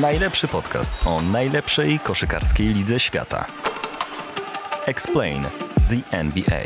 [0.00, 3.46] Najlepszy podcast o najlepszej koszykarskiej lidze świata.
[4.86, 5.42] Explain
[5.90, 6.62] the NBA.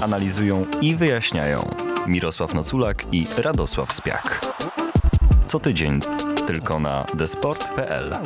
[0.00, 1.74] Analizują i wyjaśniają
[2.06, 4.40] Mirosław Noculak i Radosław Spiak.
[5.46, 6.00] Co tydzień
[6.46, 8.16] tylko na desport.pl.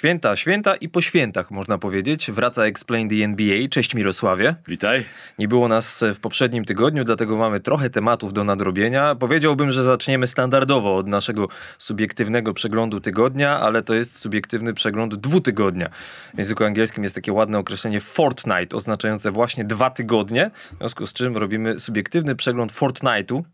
[0.00, 2.30] Święta, święta i po świętach można powiedzieć.
[2.30, 3.68] Wraca Explain the NBA.
[3.70, 4.54] Cześć Mirosławie.
[4.68, 5.04] Witaj.
[5.38, 9.14] Nie było nas w poprzednim tygodniu, dlatego mamy trochę tematów do nadrobienia.
[9.14, 15.88] Powiedziałbym, że zaczniemy standardowo od naszego subiektywnego przeglądu tygodnia, ale to jest subiektywny przegląd dwutygodnia.
[16.34, 21.12] W języku angielskim jest takie ładne określenie fortnight, oznaczające właśnie dwa tygodnie, w związku z
[21.12, 23.44] czym robimy subiektywny przegląd fortnightu.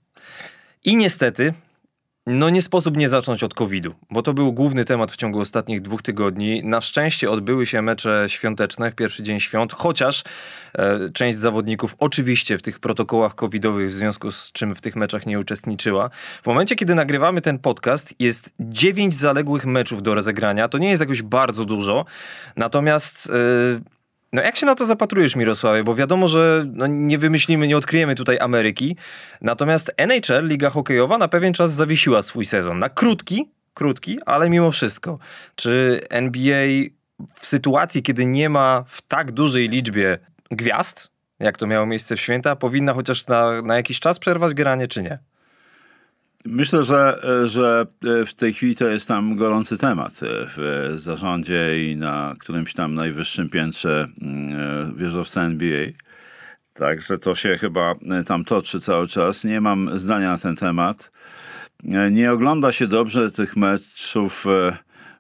[0.85, 1.55] I niestety
[2.27, 5.81] no nie sposób nie zacząć od COVID-u, bo to był główny temat w ciągu ostatnich
[5.81, 6.65] dwóch tygodni.
[6.65, 10.25] Na szczęście odbyły się mecze świąteczne w pierwszy dzień świąt, chociaż
[10.75, 15.27] e, część zawodników oczywiście w tych protokołach covidowych, w związku z czym w tych meczach
[15.27, 16.11] nie uczestniczyła.
[16.43, 20.69] W momencie, kiedy nagrywamy ten podcast, jest dziewięć zaległych meczów do rozegrania.
[20.69, 22.05] To nie jest jakoś bardzo dużo,
[22.57, 23.31] natomiast...
[23.83, 23.96] E,
[24.37, 25.85] no jak się na to zapatrujesz, Mirosławie?
[25.85, 28.97] Bo wiadomo, że no nie wymyślimy, nie odkryjemy tutaj Ameryki.
[29.41, 32.79] Natomiast NHL, Liga Hokejowa, na pewien czas zawiesiła swój sezon.
[32.79, 35.19] Na krótki, krótki, ale mimo wszystko.
[35.55, 36.67] Czy NBA
[37.35, 40.19] w sytuacji, kiedy nie ma w tak dużej liczbie
[40.51, 44.89] gwiazd, jak to miało miejsce w święta, powinna chociaż na, na jakiś czas przerwać granie,
[44.89, 45.19] czy nie?
[46.47, 47.87] Myślę, że, że
[48.27, 50.21] w tej chwili to jest tam gorący temat
[50.57, 55.87] w zarządzie i na którymś tam najwyższym piętrze mm, wieżowca NBA.
[56.73, 57.95] Także to się chyba
[58.27, 59.45] tam toczy cały czas.
[59.45, 61.11] Nie mam zdania na ten temat.
[62.11, 64.77] Nie ogląda się dobrze tych meczów e,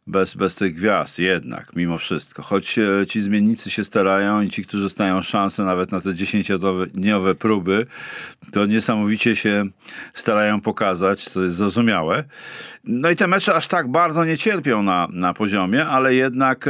[0.06, 2.42] bez, bez tych gwiazd jednak, mimo wszystko.
[2.42, 7.34] Choć e, ci zmiennicy się starają i ci, którzy dostają szansę nawet na te dziesięciodniowe
[7.34, 7.86] próby,
[8.52, 9.64] to niesamowicie się
[10.14, 12.24] starają pokazać, co jest zrozumiałe.
[12.84, 16.68] No i te mecze aż tak bardzo nie cierpią na, na poziomie, ale jednak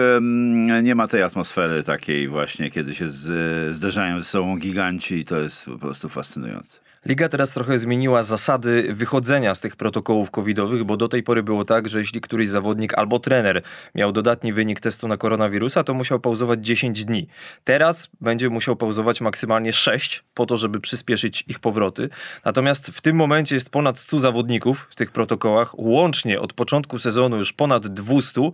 [0.83, 5.37] nie ma tej atmosfery takiej właśnie, kiedy się z, zderzają ze sobą giganci i to
[5.37, 6.87] jest po prostu fascynujące.
[7.07, 11.65] Liga teraz trochę zmieniła zasady wychodzenia z tych protokołów covidowych, bo do tej pory było
[11.65, 13.63] tak, że jeśli któryś zawodnik albo trener
[13.95, 17.29] miał dodatni wynik testu na koronawirusa, to musiał pauzować 10 dni.
[17.65, 22.09] Teraz będzie musiał pauzować maksymalnie 6 po to, żeby przyspieszyć ich powroty.
[22.45, 27.37] Natomiast w tym momencie jest ponad 100 zawodników w tych protokołach, łącznie od początku sezonu
[27.37, 28.51] już ponad 200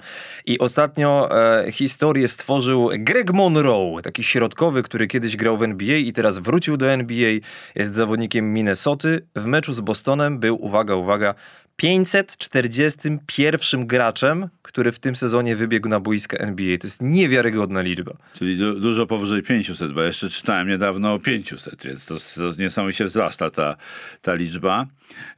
[0.47, 1.29] i ostatnio
[1.65, 6.77] e, historię stworzył Greg Monroe, taki środkowy, który kiedyś grał w NBA i teraz wrócił
[6.77, 7.33] do NBA,
[7.75, 9.27] jest zawodnikiem Minnesoty.
[9.37, 11.35] W meczu z Bostonem był, uwaga, uwaga,
[11.77, 16.79] 541 graczem, który w tym sezonie wybiegł na boiska NBA.
[16.79, 18.13] To jest niewiarygodna liczba.
[18.35, 22.21] Czyli du dużo powyżej 500, bo jeszcze czytałem niedawno o 500, więc to, to
[22.59, 23.77] niesamowicie wzrasta ta,
[24.23, 24.87] ta liczba.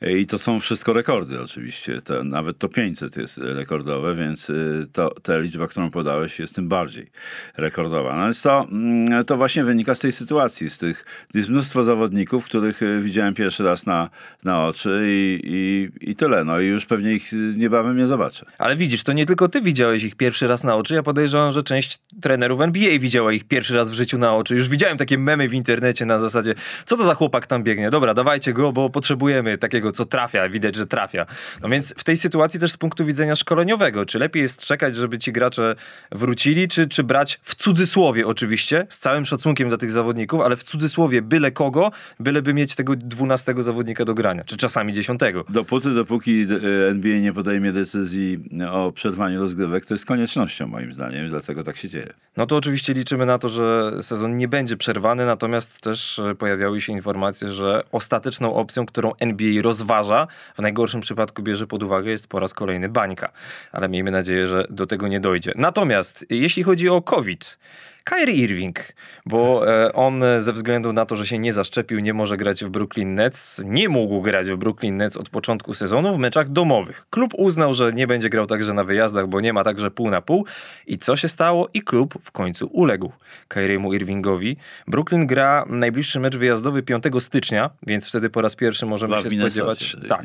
[0.01, 2.01] I to są wszystko rekordy oczywiście.
[2.01, 6.69] To, nawet to 500 jest rekordowe, więc y, to, ta liczba, którą podałeś jest tym
[6.69, 7.11] bardziej
[7.57, 8.17] rekordowa.
[8.17, 11.05] No więc to, mm, to właśnie wynika z tej sytuacji, z tych,
[11.35, 14.11] jest mnóstwo zawodników, których y, widziałem pierwszy raz na,
[14.45, 16.45] na oczy i, i, i tyle.
[16.45, 18.47] No i już pewnie ich niebawem nie zobaczę.
[18.59, 20.95] Ale widzisz, to nie tylko ty widziałeś ich pierwszy raz na oczy.
[20.95, 24.55] Ja podejrzewam, że część trenerów NBA widziała ich pierwszy raz w życiu na oczy.
[24.55, 26.55] Już widziałem takie memy w internecie na zasadzie,
[26.85, 27.91] co to za chłopak tam biegnie?
[27.91, 31.27] Dobra, dawajcie go, bo potrzebujemy takiego, co trafia, widać, że trafia.
[31.63, 35.19] No więc w tej sytuacji też z punktu widzenia szkoleniowego, czy lepiej jest czekać, żeby
[35.19, 35.75] ci gracze
[36.13, 40.65] wrócili, czy, czy brać w cudzysłowie oczywiście, z całym szacunkiem dla tych zawodników, ale w
[40.65, 45.45] cudzysłowie byle kogo, byleby mieć tego dwunastego zawodnika do grania, czy czasami dziesiątego.
[45.49, 48.39] Dopóty, dopóki e, NBA nie podejmie decyzji
[48.71, 52.13] o przerwaniu rozgrywek, to jest koniecznością moim zdaniem, dlatego tak się dzieje.
[52.37, 56.81] No to oczywiście liczymy na to, że sezon nie będzie przerwany, natomiast też e, pojawiały
[56.81, 62.29] się informacje, że ostateczną opcją, którą NBA rozważa, w najgorszym przypadku bierze pod uwagę, jest
[62.29, 63.33] po raz kolejny bańka.
[63.73, 65.53] Ale miejmy nadzieję, że do tego nie dojdzie.
[65.57, 67.59] Natomiast jeśli chodzi o COVID,
[68.05, 68.79] Kyrie Irving,
[69.27, 72.69] bo e, on ze względu na to, że się nie zaszczepił, nie może grać w
[72.69, 77.07] Brooklyn Nets, nie mógł grać w Brooklyn Nets od początku sezonu w meczach domowych.
[77.11, 80.23] Klub uznał, że nie będzie grał także na wyjazdach, bo nie ma także pół na
[80.23, 80.47] pół.
[80.87, 81.69] I co się stało?
[81.75, 83.13] I klub w końcu uległ
[83.49, 84.57] Kyriemu Irvingowi.
[84.89, 89.97] Brooklyn gra najbliższy mecz wyjazdowy 5 stycznia, więc wtedy po raz pierwszy możemy się spodziewać.
[90.09, 90.25] Tak.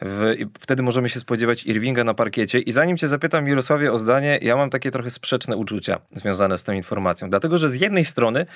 [0.00, 2.58] W, wtedy możemy się spodziewać Irvinga na parkiecie.
[2.58, 6.62] I zanim cię zapytam, Mirosławie, o zdanie, ja mam takie trochę sprzeczne uczucia związane z
[6.62, 7.30] tą informacją informacją.
[7.30, 8.46] Dlatego, że z jednej strony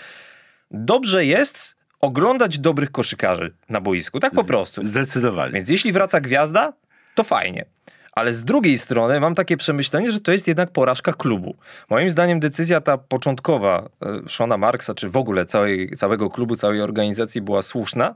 [0.70, 4.20] dobrze jest oglądać dobrych koszykarzy na boisku.
[4.20, 4.85] Tak po prostu.
[4.85, 5.52] Zdecydowanie.
[5.52, 6.73] Więc jeśli wraca gwiazda,
[7.14, 7.64] to fajnie.
[8.12, 11.56] Ale z drugiej strony mam takie przemyślenie, że to jest jednak porażka klubu.
[11.91, 16.82] Moim zdaniem decyzja ta początkowa e, Shona Marksa, czy w ogóle całej, całego klubu, całej
[16.82, 18.14] organizacji była słuszna,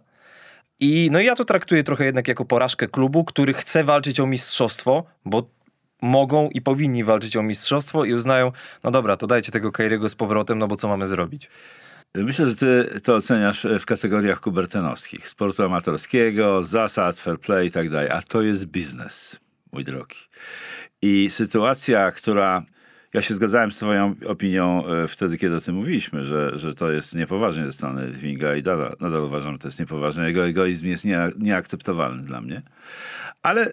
[0.81, 5.04] I no ja to traktuję trochę jednak jako porażkę klubu, który chce walczyć o mistrzostwo,
[5.25, 5.42] bo
[6.04, 8.52] mogą i powinni walczyć o mistrzostwo i uznają,
[8.84, 11.50] no dobra, to dajcie tego Kairiego z powrotem, no bo co mamy zrobić?
[12.14, 15.28] Myślę, że ty to oceniasz w kategoriach kubertenowskich.
[15.28, 18.10] Sportu amatorskiego, zasad, fair play i tak dalej.
[18.10, 19.40] A to jest biznes,
[19.72, 20.16] mój drogi.
[21.02, 22.62] I sytuacja, która
[23.14, 26.90] ja się zgadzałem z twoją opinią e, wtedy, kiedy o tym mówiliśmy, że, że to
[26.90, 30.26] jest niepoważnie ze strony Litwinga i nadal, nadal uważam, że to jest niepoważne.
[30.28, 32.62] Jego egoizm jest nie, nieakceptowalny dla mnie.
[33.43, 33.70] Ale e,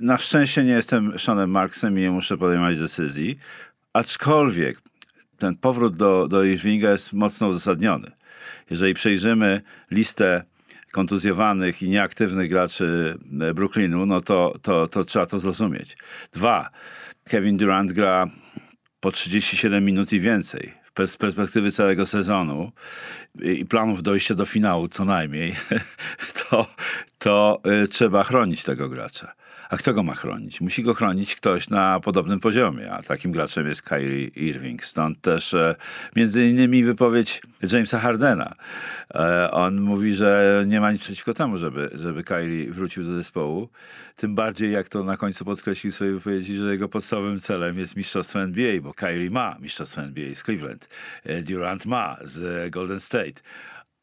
[0.00, 3.38] na szczęście nie jestem Seanem Marksem i nie muszę podejmować decyzji.
[3.92, 4.80] Aczkolwiek
[5.38, 8.10] ten powrót do, do Irvinga jest mocno uzasadniony.
[8.70, 10.42] Jeżeli przejrzymy listę
[10.92, 15.96] kontuzjowanych i nieaktywnych graczy e, Brooklynu, no to, to, to trzeba to zrozumieć.
[16.32, 16.70] Dwa,
[17.28, 18.26] Kevin Durant gra
[19.00, 20.78] po 37 minut i więcej.
[21.06, 22.72] Z perspektywy całego sezonu
[23.42, 25.54] i planów dojścia do finału co najmniej,
[26.50, 26.66] to,
[27.18, 29.32] to y, trzeba chronić tego gracza.
[29.68, 30.60] A kto go ma chronić?
[30.60, 34.84] Musi go chronić ktoś na podobnym poziomie, a takim graczem jest Kyrie Irving.
[34.84, 35.74] Stąd też e,
[36.16, 37.42] między innymi wypowiedź
[37.72, 38.54] Jamesa Hardena.
[39.14, 43.68] E, on mówi, że nie ma nic przeciwko temu, żeby, żeby Kyrie wrócił do zespołu.
[44.16, 47.96] Tym bardziej, jak to na końcu podkreślił w swojej wypowiedzi, że jego podstawowym celem jest
[47.96, 50.88] mistrzostwo NBA, bo Kyrie ma mistrzostwo NBA z Cleveland,
[51.24, 53.42] e, Durant ma z Golden State,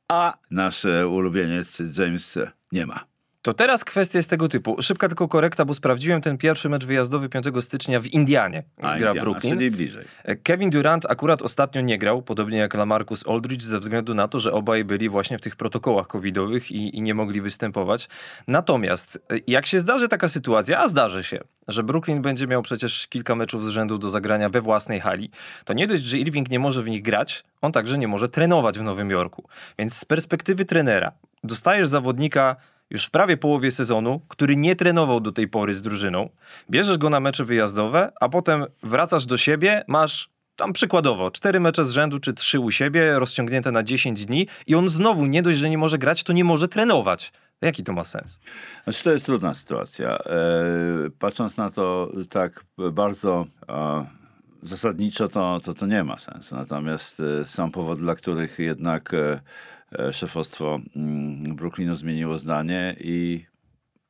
[0.07, 2.39] a nasz ulubieniec James
[2.71, 3.14] nie ma.
[3.45, 4.81] To teraz kwestia jest tego typu.
[4.81, 8.63] Szybka tylko korekta, bo sprawdziłem ten pierwszy mecz wyjazdowy 5 stycznia w Indianie.
[8.77, 9.53] A, gra Indiana, Brooklyn.
[9.53, 10.05] Czyli bliżej.
[10.23, 14.39] E, Kevin Durant akurat ostatnio nie grał, podobnie jak Lamarcus Aldridge, ze względu na to,
[14.39, 18.09] że obaj byli właśnie w tych protokołach covidowych i, i nie mogli występować.
[18.47, 23.07] Natomiast e, jak się zdarzy taka sytuacja, a zdarzy się, że Brooklyn będzie miał przecież
[23.07, 25.29] kilka meczów z rzędu do zagrania we własnej hali,
[25.65, 28.79] to nie dość, że Irving nie może w nich grać, on także nie może trenować
[28.79, 29.49] w Nowym Jorku.
[29.79, 31.11] Więc z perspektywy trenera
[31.43, 32.55] dostajesz zawodnika
[32.89, 36.29] już w prawie połowie sezonu, który nie trenował do tej pory z drużyną,
[36.69, 41.85] bierzesz go na mecze wyjazdowe, a potem wracasz do siebie, masz tam przykładowo cztery mecze
[41.85, 45.57] z rzędu czy trzy u siebie, rozciągnięte na 10 dni i on znowu nie dość,
[45.57, 47.33] że nie może grać, to nie może trenować.
[47.61, 48.39] Jaki to ma sens?
[48.83, 50.17] Znaczy, to jest trudna sytuacja.
[50.17, 50.19] E,
[51.19, 54.05] patrząc na to tak bardzo e,
[54.63, 56.55] zasadniczo, to, to to nie ma sensu.
[56.55, 59.39] Natomiast e, są powody, dla których jednak E,
[60.11, 63.45] szefostwo mm, Brooklynu zmieniło zdanie i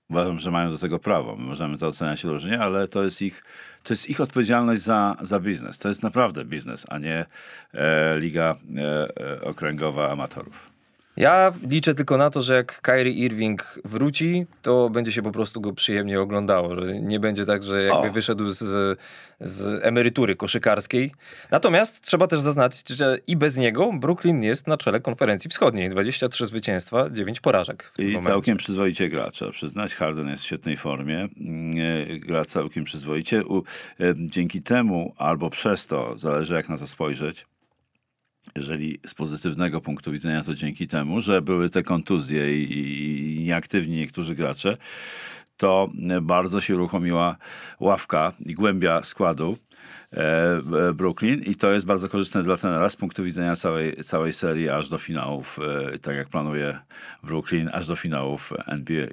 [0.10, 1.36] uważam, że mają do tego prawo.
[1.36, 3.44] My możemy to oceniać różnie, ale to jest ich,
[3.84, 5.80] to jest ich odpowiedzialność za, za biznes.
[5.80, 7.26] To jest naprawdę biznes, a nie
[7.74, 10.75] e, liga e, e okręgowa amatorów.
[11.18, 15.62] Ja liczę tylko na to, że jak Kyrie Irving wróci, to będzie się po prostu
[15.62, 16.76] go przyjemnie oglądało.
[16.76, 18.12] Że nie będzie tak, że jakby o.
[18.12, 19.00] wyszedł z,
[19.40, 21.12] z emerytury koszykarskiej.
[21.52, 25.90] Natomiast trzeba też zaznaczyć, że i bez niego Brooklyn jest na czele konferencji wschodniej.
[25.90, 27.92] 23 zwycięstwa, 9 porażek.
[28.00, 28.30] I momencie.
[28.30, 29.96] całkiem przyzwoicie gra, trzeba przyznać.
[29.96, 31.28] Harden jest w świetnej formie.
[32.20, 33.40] Gra całkiem przyzwoicie.
[33.40, 33.44] E,
[34.16, 37.46] dzięki temu albo przez to, zależy jak na to spojrzeć,
[38.58, 43.98] jeżeli z pozytywnego punktu widzenia, to dzięki temu, że były te kontuzje i, i nieaktywni
[43.98, 44.78] niektórzy gracze,
[45.58, 45.90] to
[46.22, 47.38] bardzo się uruchomiła
[47.80, 49.58] ławka i głębia składu
[50.12, 54.70] e, Brooklyn i to jest bardzo korzystne dla tenera z punktu widzenia całej, całej serii
[54.70, 55.60] aż do finałów,
[55.94, 56.80] e, tak jak planuje
[57.24, 59.08] Brooklyn, aż do finałów NBA.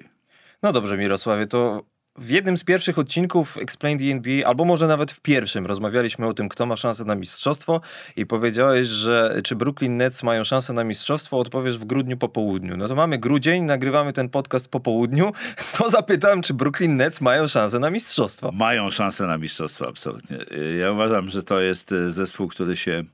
[0.63, 5.13] No dobrze, Mirosławie, to w jednym z pierwszych odcinków Explain the NBA, albo może nawet
[5.13, 7.81] w pierwszym, rozmawialiśmy o tym, kto ma szansę na mistrzostwo
[8.17, 12.77] i powiedziałeś, że czy Brooklyn Nets mają szansę na mistrzostwo, odpowiesz w grudniu po południu.
[12.77, 15.33] No to mamy grudzień, nagrywamy ten podcast po południu,
[15.79, 18.53] to zapytałem, czy Brooklyn Nets mają szansę na mistrzostwo.
[18.53, 20.39] Mają szansę na mistrzostwo, absolutnie.
[20.81, 23.05] Ja uważam, że to jest e, zespół, który się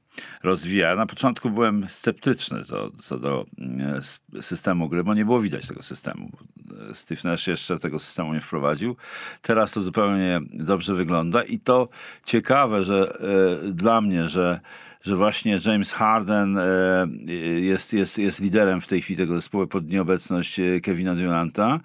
[0.43, 0.95] rozwija.
[0.95, 4.01] Na początku byłem sceptyczny co, co do mm,
[4.41, 6.31] systemu gry, bo nie było widać tego systemu.
[6.93, 8.97] Steve Nash jeszcze tego systemu nie wprowadził.
[9.43, 11.89] Teraz to zupełnie dobrze wygląda i to
[12.25, 13.19] ciekawe, że
[13.67, 14.61] e, dla mnie, że
[15.03, 16.63] że właśnie James Harden e,
[17.61, 21.81] jest, jest, jest liderem w tej chwili tego zespołu pod nieobecność e, Kevina Duranta.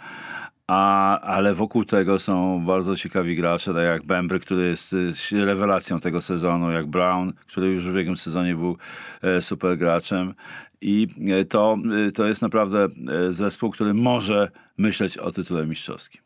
[0.67, 4.95] A, ale wokół tego są bardzo ciekawi gracze, tak jak Bembry, który jest
[5.31, 8.77] rewelacją tego sezonu, jak Brown, który już w ubiegłym sezonie był
[9.21, 10.33] e, super graczem.
[10.81, 11.77] I e, to,
[12.07, 12.87] e, to jest naprawdę
[13.29, 16.21] zespół, który może myśleć o tytule mistrzowskim.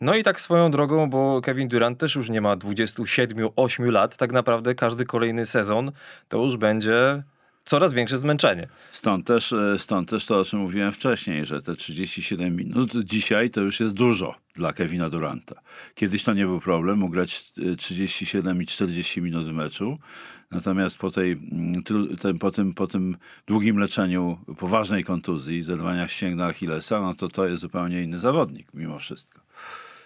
[0.00, 4.32] No i tak swoją drogą, bo Kevin Durant też już nie ma 27-8 lat, tak
[4.32, 5.92] naprawdę każdy kolejny sezon
[6.28, 7.22] to już będzie
[7.64, 8.68] coraz większe zmęczenie.
[8.92, 13.50] Stąd też, e, stąd też to, o czym mówiłem wcześniej, że te 37 minut dzisiaj
[13.50, 15.54] to już jest dużo dla Kevina Duranta.
[15.94, 19.98] Kiedyś to nie był problem, mógł grać 37 i 40 minut w meczu,
[20.50, 21.82] natomiast po, tej, mm,
[22.20, 23.16] tym, po, tym, po tym
[23.46, 28.98] długim leczeniu poważnej kontuzji, zerwania ścięgna Achillesa, no to to jest zupełnie inny zawodnik mimo
[28.98, 29.41] wszystko.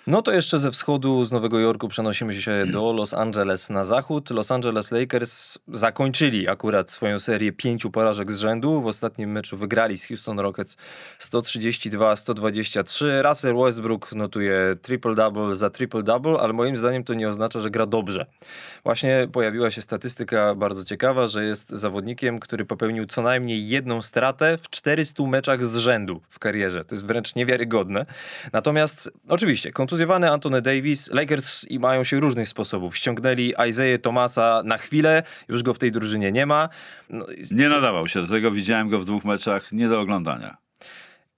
[0.09, 4.31] No to jeszcze ze wschodu, z Nowego Jorku przenosimy się do Los Angeles na zachód.
[4.31, 8.83] Los Angeles Lakers zakończyli akurat swoją serię pięciu porażek z rzędu.
[8.83, 10.77] W ostatnim meczu wygrali z Houston Rockets
[11.21, 13.23] 132-123.
[13.23, 18.27] Russell Westbrook notuje triple-double za triple-double, ale moim zdaniem to nie oznacza, że gra dobrze.
[18.85, 24.59] Właśnie pojawiła się statystyka bardzo ciekawa, że jest zawodnikiem, który popełnił co najmniej jedną stratę
[24.59, 26.85] w 400 meczach z rzędu w karierze.
[26.85, 28.07] To jest wręcz niewiarygodne.
[28.53, 31.11] Natomiast oczywiście kontuzja kontuzjowany Antony Davis.
[31.11, 32.97] Lakers i mają się różnych sposobów.
[32.97, 36.69] Ściągnęli Isaiah Thomasa na chwilę, już go w tej drużynie nie ma.
[37.11, 40.57] No, nie nadawał się do tego, widziałem go w dwóch meczach, nie do oglądania.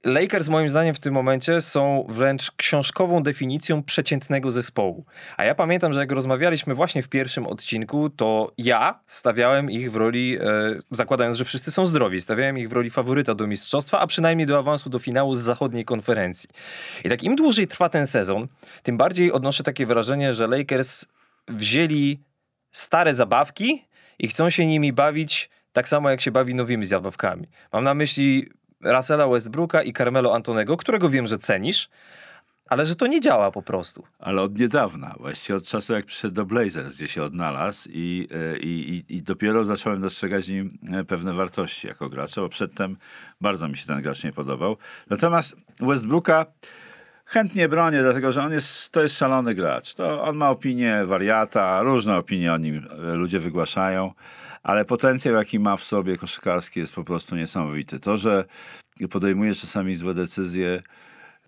[0.04, 5.04] Lakers moim zdaniem w tym momencie są wręcz książkową definicją przeciętnego zespołu.
[5.36, 9.96] A ja pamiętam, że jak rozmawialiśmy właśnie w pierwszym odcinku, to ja stawiałem ich w
[9.96, 10.42] roli, e,
[10.90, 14.58] zakładając, że wszyscy są zdrowi, stawiałem ich w roli faworyta do mistrzostwa, a przynajmniej do
[14.58, 16.48] awansu do finału z zachodniej konferencji.
[17.04, 18.48] I tak im dłużej trwa ten sezon,
[18.82, 21.04] tym bardziej odnoszę takie wrażenie, że Lakers
[21.48, 22.24] wzięli
[22.72, 23.84] stare zabawki
[24.18, 27.46] i chcą się nimi bawić tak samo jak się bawi nowymi zabawkami.
[27.72, 28.50] Mam na myśli
[28.80, 31.88] Russella Westbrooka i Carmelo Antonego, którego wiem, że cenisz,
[32.68, 34.04] ale że to nie działa po prostu.
[34.18, 38.58] Ale od niedawna, właściwie od czasu jak przyszedł do Blazers, gdzie się odnalazł i, e,
[38.58, 42.96] i, i, dopiero zacząłem dostrzegać w nim e, pewne wartości jako gracza, bo przedtem
[43.40, 44.76] bardzo mi się ten gracz nie podobał.
[45.10, 46.46] Natomiast Westbrooka
[47.24, 49.94] chętnie bronię, dlatego że on jest, to jest szalony gracz.
[49.94, 54.12] To on ma opinię wariata, różne opinie o nim e, ludzie wygłaszają
[54.68, 58.00] ale potencjał, jaki ma w sobie koszykarski jest po prostu niesamowity.
[58.00, 58.44] To, że
[59.10, 60.82] podejmuje czasami złe decyzje,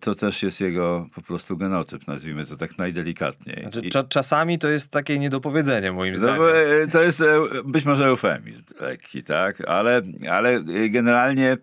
[0.01, 3.63] to też jest jego po prostu genotyp, nazwijmy to tak najdelikatniej.
[3.63, 6.39] Znaczy, cza czasami to jest takie niedopowiedzenie moim no zdaniem.
[6.39, 9.61] No, to jest e, być może eufemizm lekki, tak?
[9.69, 11.57] Ale, ale generalnie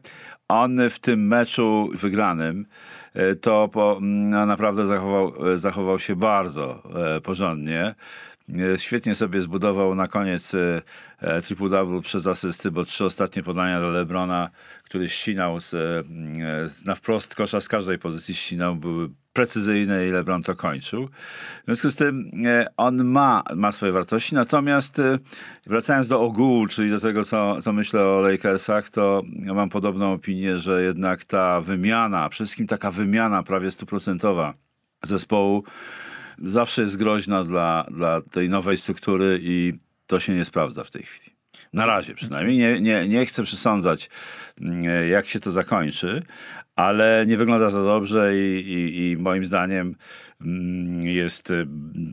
[0.47, 2.65] on w tym meczu wygranym
[3.41, 6.83] to po, no, naprawdę zachował, zachował się bardzo
[7.23, 7.95] porządnie.
[8.55, 10.81] E, świetnie sobie zbudował na koniec e,
[11.19, 14.49] e, triple-double przez asysty, bo trzy ostatnie podania do Lebrona,
[14.83, 15.69] który ścinał z,
[16.71, 21.07] z, na wprost kosza z każdej pozycji ścinał, były precyzyjne i LeBron to kończył.
[21.61, 22.31] W związku z tym
[22.77, 25.01] on ma, ma swoje wartości, natomiast
[25.65, 30.13] wracając do ogółu, czyli do tego, co, co myślę o Lakersach, to ja mam podobną
[30.13, 34.53] opinię, że jednak ta wymiana, wszystkim taka wymiana prawie stuprocentowa
[35.03, 35.63] zespołu
[36.43, 39.73] zawsze jest groźna dla, dla tej nowej struktury i
[40.07, 41.37] to się nie sprawdza w tej chwili.
[41.73, 42.57] Na razie przynajmniej.
[42.57, 44.09] Nie, nie, nie chcę przesądzać,
[44.61, 46.23] mm, jak się to zakończy,
[46.75, 49.95] ale nie wygląda to dobrze i, i, i moim zdaniem
[51.01, 51.67] jest y,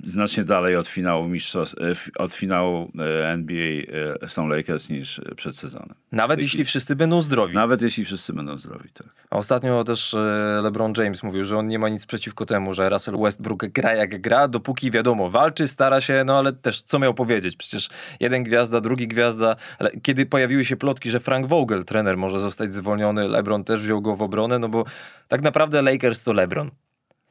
[0.04, 5.94] znacznie dalej od finału mistrzostw, y, od finału y, NBA są Lakers niż przed sezonem.
[6.12, 7.54] Nawet jeśli wszyscy będą zdrowi.
[7.54, 9.06] Nawet jeśli wszyscy będą zdrowi, tak.
[9.30, 10.16] A ostatnio też
[10.62, 14.20] LeBron James mówił, że on nie ma nic przeciwko temu, że Russell Westbrook gra jak
[14.20, 17.56] gra, dopóki wiadomo, walczy, stara się, no ale też co miał powiedzieć?
[17.56, 17.88] Przecież
[18.20, 22.74] jeden gwiazda, drugi gwiazda, ale kiedy pojawiły się plotki, że Frank Vogel, trener, może zostać
[22.74, 24.84] zwolniony, LeBron też wziął go w obronę, no bo
[25.28, 26.70] tak naprawdę Lakers to LeBron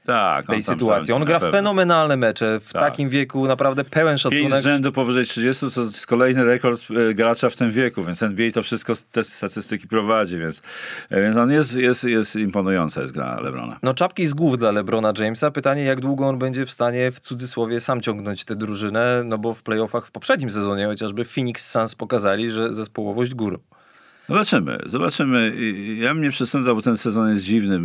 [0.05, 1.13] tak, tej sytuacji.
[1.13, 2.81] On gra fenomenalne mecze w tak.
[2.81, 4.51] takim wieku, naprawdę pełen szacunek.
[4.51, 8.51] Pięć rzędu powyżej 30 to jest kolejny rekord e, gracza w tym wieku, więc NBA
[8.51, 10.61] to wszystko te statystyki prowadzi, więc,
[11.09, 13.79] e, więc on jest, jest, jest imponująca jest gra Lebrona.
[13.83, 15.51] No czapki z głów dla Lebrona Jamesa.
[15.51, 19.53] Pytanie, jak długo on będzie w stanie w cudzysłowie sam ciągnąć tę drużynę, no bo
[19.53, 23.57] w playoffach w poprzednim sezonie chociażby Phoenix Suns pokazali, że zespołowość górą.
[24.29, 25.55] Zobaczymy, zobaczymy.
[25.95, 27.79] Ja mnie przesądzał, bo ten sezon jest dziwny.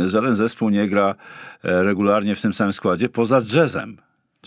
[0.00, 1.14] Y, żaden zespół nie gra
[1.64, 3.96] e, regularnie w tym samym składzie, poza jazzem.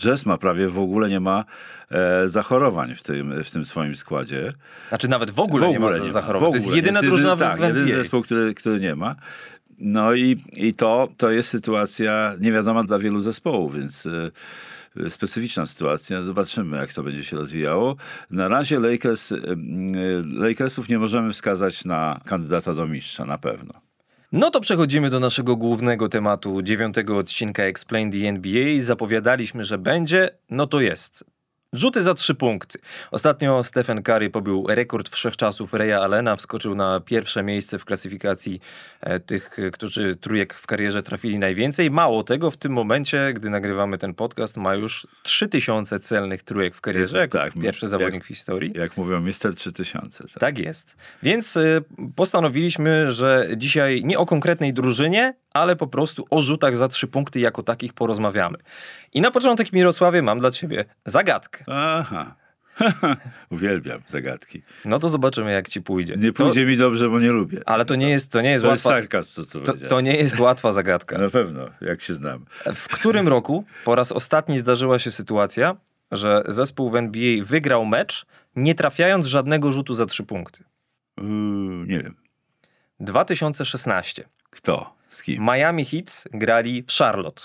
[0.00, 1.44] Jazz ma prawie w ogóle nie ma
[1.90, 4.52] e, zachorowań w tym, w tym swoim składzie.
[4.88, 6.50] Znaczy nawet w ogóle, w ogóle nie ma zachorowań.
[6.50, 9.16] To jest jedyna jest drużyna tak, w jeden zespół, który, który nie ma.
[9.78, 14.06] No i, i to, to jest sytuacja niewiadoma dla wielu zespołów, więc...
[14.06, 14.30] E,
[15.08, 16.22] specyficzna sytuacja.
[16.22, 17.96] Zobaczymy, jak to będzie się rozwijało.
[18.30, 19.32] Na razie Lakers,
[20.24, 23.72] Lakersów nie możemy wskazać na kandydata do mistrza, na pewno.
[24.32, 28.80] No to przechodzimy do naszego głównego tematu dziewiątego odcinka Explain the NBA.
[28.80, 31.24] Zapowiadaliśmy, że będzie, no to jest.
[31.72, 32.78] Rzuty za trzy punkty.
[33.10, 38.60] Ostatnio Stephen Curry pobił rekord wszechczasów Reya Allena, wskoczył na pierwsze miejsce w klasyfikacji
[39.00, 41.90] e, tych, e, którzy trójek w karierze trafili najwięcej.
[41.90, 46.80] Mało tego, w tym momencie, gdy nagrywamy ten podcast, ma już 3000 celnych trójek w
[46.80, 48.72] karierze, jako Tak, pierwszy jak- zawodnik w historii.
[48.74, 50.24] Jak mówią, Mister 3000.
[50.24, 50.40] Tak.
[50.40, 50.96] Tak jest.
[51.22, 51.84] Więc y,
[52.16, 57.40] postanowiliśmy, że dzisiaj nie o konkretnej drużynie, ale po prostu o rzutach za trzy punkty
[57.40, 58.58] jako takich porozmawiamy.
[59.12, 61.64] I na początek, Mirosławie, mam dla ciebie zagadkę.
[61.66, 62.34] Aha.
[63.50, 64.62] Uwielbiam zagadki.
[64.84, 66.14] No to zobaczymy, jak ci pójdzie.
[66.18, 67.58] Nie pójdzie mi dobrze, bo nie lubię.
[67.58, 69.00] To, ale to nie jest, to nie jest To jest łatwa...
[69.00, 71.18] sarkazm, co, co To, to nie jest łatwa zagadka.
[71.18, 72.44] Na pewno, jak się znam.
[72.74, 75.76] W którym roku po raz ostatni zdarzyła się sytuacja,
[76.10, 78.26] że zespół w NBA wygrał mecz,
[78.56, 80.64] nie trafiając żadnego rzutu za trzy punkty?
[81.18, 81.24] Yy,
[81.86, 82.16] nie wiem.
[83.00, 84.28] 2016.
[84.50, 84.94] Kto?
[85.06, 85.44] Z kim?
[85.44, 87.42] Miami Heat grali w Charlotte.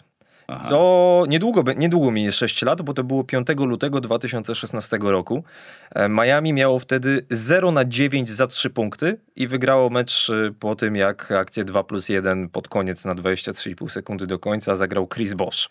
[0.48, 0.70] Aha.
[0.70, 5.44] To niedługo, niedługo minie 6 lat, bo to było 5 lutego 2016 roku.
[5.92, 10.76] E, Miami miało wtedy 0 na 9 za 3 punkty i wygrało mecz e, po
[10.76, 15.34] tym, jak akcję 2 plus 1 pod koniec na 23,5 sekundy do końca zagrał Chris
[15.34, 15.70] Bosh.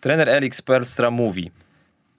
[0.00, 1.50] Trener Elix Perstra mówi,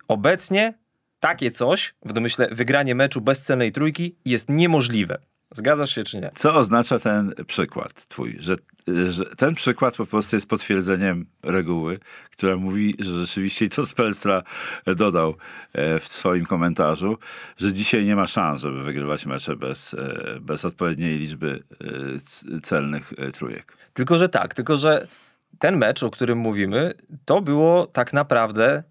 [0.07, 0.73] obecnie
[1.19, 5.19] takie coś, w domyśle wygranie meczu bez celnej trójki jest niemożliwe.
[5.51, 6.31] Zgadzasz się czy nie?
[6.35, 8.35] Co oznacza ten przykład twój?
[8.39, 8.55] Że,
[9.09, 11.99] że ten przykład po prostu jest potwierdzeniem reguły,
[12.31, 14.43] która mówi, że rzeczywiście to Spelstra
[14.85, 15.35] dodał
[15.73, 17.17] e, w swoim komentarzu,
[17.57, 21.63] że dzisiaj nie ma szans, żeby wygrywać mecze bez, e, bez odpowiedniej liczby
[22.55, 23.77] e, celnych trójek.
[23.93, 25.07] Tylko, że tak, tylko, że
[25.59, 26.93] ten mecz, o którym mówimy,
[27.25, 28.83] to było tak naprawdę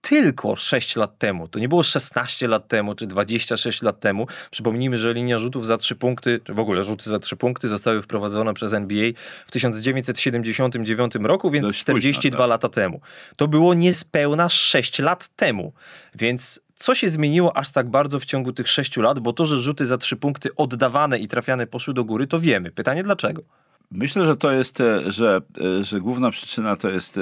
[0.00, 1.48] tylko 6 lat temu.
[1.48, 4.26] To nie było 16 lat temu, czy 26 lat temu.
[4.50, 8.02] Przypomnijmy, że linia rzutów za 3 punkty, czy w ogóle rzuty za 3 punkty zostały
[8.02, 9.10] wprowadzone przez NBA
[9.46, 12.48] w 1979 roku, więc Dość późno, 42 tak.
[12.48, 13.00] lata temu.
[13.36, 15.72] To było niespełna 6 lat temu.
[16.14, 19.18] Więc co się zmieniło aż tak bardzo w ciągu tych 6 lat?
[19.18, 22.70] Bo to, że rzuty za 3 punkty oddawane i trafiane poszły do góry, to wiemy.
[22.70, 23.42] Pytanie dlaczego?
[23.90, 25.40] Myślę, że to jest, e, że,
[25.80, 27.20] e, że główna przyczyna to jest e,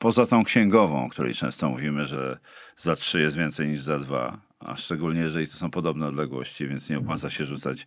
[0.00, 2.38] poza tą księgową, o której często mówimy, że
[2.76, 6.90] za trzy jest więcej niż za dwa, a szczególnie jeżeli to są podobne odległości, więc
[6.90, 7.86] nie opłaca się rzucać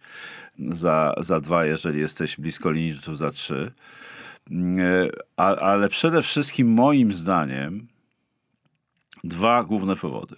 [0.69, 3.71] za, za dwa, jeżeli jesteś blisko linii rzutów za trzy.
[4.51, 7.87] E, A, ale przede wszystkim moim zdaniem
[9.23, 10.35] dwa główne powody.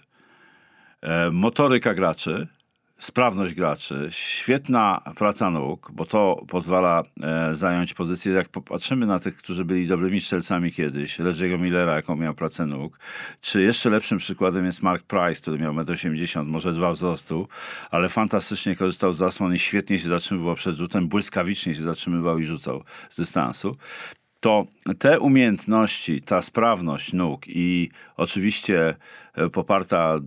[1.02, 2.48] E, Motoryka graczy,
[2.98, 9.36] sprawność graczy, świetna praca nóg, bo to pozwala e, zająć pozycję, jak popatrzymy na tych,
[9.36, 12.98] którzy byli dobrymi strzelcami kiedyś, Reggie'ego Millera, jaką miał pracę nóg,
[13.40, 17.48] czy jeszcze lepszym przykładem jest Mark Price, który miał 1,80 m, może dwa wzrostu,
[17.90, 22.44] ale fantastycznie korzystał z zasłon i świetnie się zatrzymywał przed rzutem, błyskawicznie się zatrzymywał i
[22.44, 23.76] rzucał z dystansu.
[24.40, 24.66] To
[24.98, 28.94] te umiejętności, ta sprawność nóg i oczywiście
[29.34, 30.18] e, poparta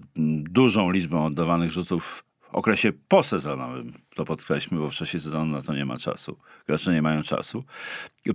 [0.43, 5.85] dużą liczbą oddawanych rzutów okresie posezonowym, to podkreślmy, bo w czasie sezonu na to nie
[5.85, 7.63] ma czasu, gracze nie mają czasu,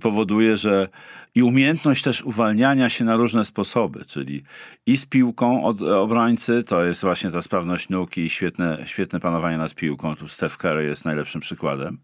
[0.01, 0.89] powoduje, że
[1.35, 4.43] i umiejętność też uwalniania się na różne sposoby, czyli
[4.87, 9.59] i z piłką od obrońcy, to jest właśnie ta sprawność nóg i świetne, świetne panowanie
[9.59, 11.99] nad piłką, tu Steph Curry jest najlepszym przykładem.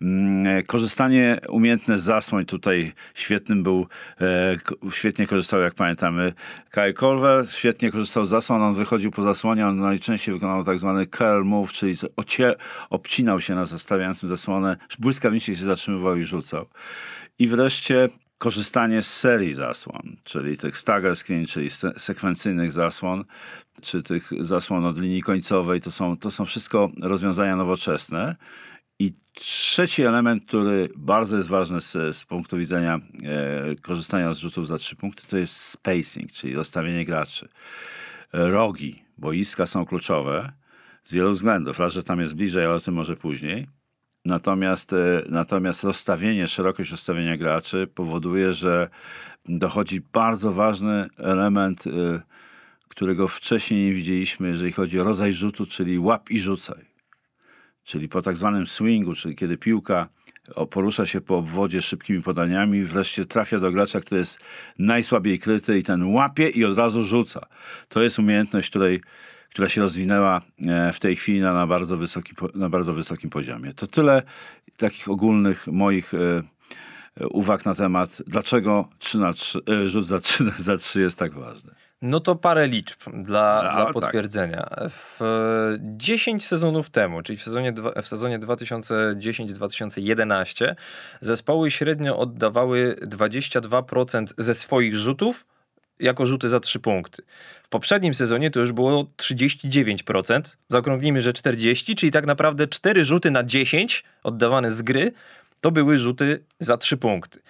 [0.00, 3.86] Mm, Korzystanie umiejętne z zasłoń, tutaj świetnym był,
[4.20, 4.56] e,
[4.90, 6.32] świetnie korzystał, jak pamiętamy,
[6.70, 11.06] Kyle Colver, świetnie korzystał z zasłon, on wychodził po zasłonie, on najczęściej wykonał tak zwany
[11.06, 12.54] curl move, czyli ocie,
[13.12, 16.66] obcinał się na zastawiającym zasłonę, błyskawicznie się zatrzymywał i rzucał.
[17.38, 23.24] I wreszcie korzystanie z serii zasłon, czyli tych stagger screen, czyli se- sekwencyjnych zasłon,
[23.82, 28.36] czy tych zasłon od linii końcowej, to są, to są wszystko rozwiązania nowoczesne.
[28.98, 34.68] I trzeci element, który bardzo jest ważny z, z punktu widzenia e, korzystania z rzutów
[34.68, 37.48] za trzy punkty, to jest spacing, czyli rozstawienie graczy.
[38.32, 40.61] Rogi boiska są kluczowe
[41.04, 41.78] z wielu względów.
[41.78, 43.66] Raz, że tam jest bliżej, ale o tym może później.
[44.24, 48.88] Natomiast, e, natomiast rozstawienie, szerokość rozstawienia graczy powoduje, że
[49.48, 51.90] dochodzi bardzo ważny element, e,
[52.88, 56.92] którego wcześniej nie widzieliśmy, jeżeli chodzi o rodzaj rzutu, czyli łap i rzucaj.
[57.84, 60.08] Czyli po tak zwanym swingu, czyli kiedy piłka
[60.70, 64.38] porusza się po obwodzie szybkimi podaniami, wreszcie trafia do gracza, który jest
[64.78, 67.46] najsłabiej kryty i ten łapie i od razu rzuca.
[67.88, 69.00] To jest umiejętność, której,
[69.52, 73.72] która się rozwinęła e, w tej chwili na, na, bardzo, wysoki, na bardzo wysokim poziomie.
[73.72, 74.22] To tyle
[74.76, 76.42] takich ogólnych moich e,
[77.20, 81.18] e, uwag na temat, dlaczego 3 na 3, e, rzut za 3, za 3 jest
[81.18, 81.74] tak ważny.
[82.02, 83.94] No to parę liczb dla, A, dla tak.
[83.94, 84.70] potwierdzenia.
[84.90, 90.74] W e, 10 sezonów temu, czyli w sezonie, w sezonie 2010-2011,
[91.20, 95.46] zespoły średnio oddawały 22% ze swoich rzutów
[96.00, 97.22] jako rzuty za trzy punkty.
[97.62, 103.30] W poprzednim sezonie to już było 39%, zaokrąglimy, że 40, czyli tak naprawdę 4 rzuty
[103.30, 105.12] na 10 oddawane z gry
[105.60, 107.40] to były rzuty za trzy punkty.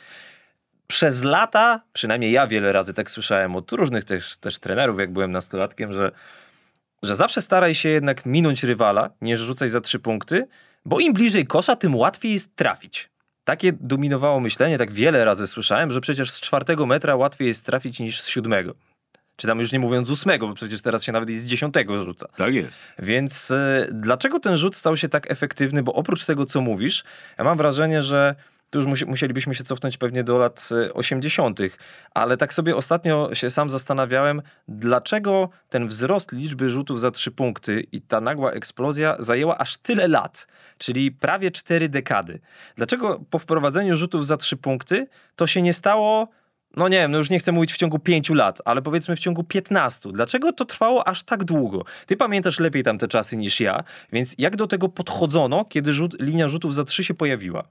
[0.87, 5.33] Przez lata, przynajmniej ja wiele razy tak słyszałem od różnych też, też trenerów, jak byłem
[5.33, 6.13] nastolatkiem, że,
[7.03, 10.49] że zawsze staraj się jednak minąć rywala, niż rzucać za trzy punkty,
[10.85, 13.12] bo im bliżej kosza, tym łatwiej jest trafić.
[13.45, 18.01] Takie dominowało myślenie, tak wiele razy słyszałem, że przecież z czwartego metra łatwiej jest trafić
[18.01, 18.75] niż z siódmego.
[19.37, 22.05] Czy tam już nie mówiąc z ósmego, bo przecież teraz się nawet i z dziesiątego
[22.05, 22.29] rzuca.
[22.37, 22.79] Tak jest.
[22.99, 25.83] Więc y, dlaczego ten rzut stał się tak efektywny?
[25.83, 27.05] Bo oprócz tego, co mówisz,
[27.39, 28.35] ja mam wrażenie, że
[28.73, 31.71] tu już musi, musielibyśmy się cofnąć pewnie do lat 80., y,
[32.15, 37.87] ale tak sobie ostatnio się sam zastanawiałem, dlaczego ten wzrost liczby rzutów za trzy punkty
[37.93, 40.47] i ta nagła eksplozja zajęła aż tyle lat,
[40.79, 42.41] czyli prawie cztery dekady.
[42.77, 45.07] Dlaczego po wprowadzeniu rzutów za trzy punkty
[45.37, 46.29] to się nie stało
[46.77, 49.19] no nie wiem, no już nie chcę mówić w ciągu pięciu lat, ale powiedzmy w
[49.19, 50.13] ciągu piętnastu.
[50.13, 51.85] Dlaczego to trwało aż tak długo?
[52.07, 56.49] Ty pamiętasz lepiej tamte czasy niż ja, więc jak do tego podchodzono, kiedy rzut, linia
[56.49, 57.69] rzutów za trzy się pojawiła?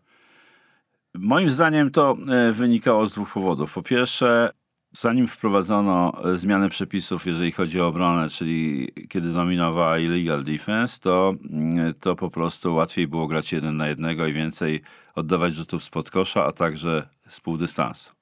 [1.13, 3.73] Moim zdaniem to e, wynikało z dwóch powodów.
[3.73, 4.49] Po pierwsze,
[4.91, 11.35] zanim wprowadzono e, zmianę przepisów, jeżeli chodzi o obronę, czyli kiedy dominowała illegal defense, to,
[11.49, 14.81] mm, to po prostu łatwiej było grać jeden na jednego i więcej
[15.15, 18.13] oddawać rzutów spod kosza, a także z pół dystansu.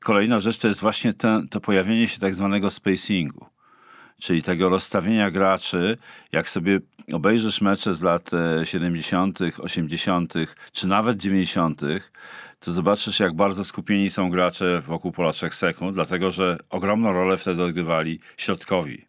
[0.00, 3.51] Kolejna rzecz to jest właśnie ten, to pojawienie się tak zwanego spacingu
[4.20, 5.98] czyli tego rozstawienia graczy,
[6.32, 6.80] jak sobie
[7.12, 8.30] obejrzysz mecze z lat
[8.64, 10.34] 70., e, 80.,
[10.72, 11.80] czy nawet 90.,
[12.60, 17.36] to zobaczysz, jak bardzo skupieni są gracze wokół pola 3 sekund, dlatego że ogromną rolę
[17.36, 19.04] wtedy odgrywali środkowi.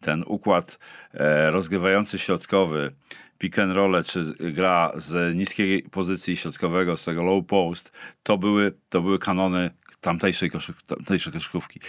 [0.00, 0.78] Ten układ
[1.14, 2.92] e, rozgrywający środkowy,
[3.38, 8.72] pick and roll, czy gra z niskiej pozycji środkowego, z tego low post, to były,
[8.88, 11.80] to były kanony tamtejszej, koszyk, tamtejszej koszykówki.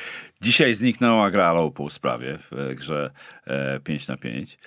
[0.41, 3.11] Dzisiaj zniknęła gra low post prawie w grze
[3.45, 4.57] e, 5 na 5.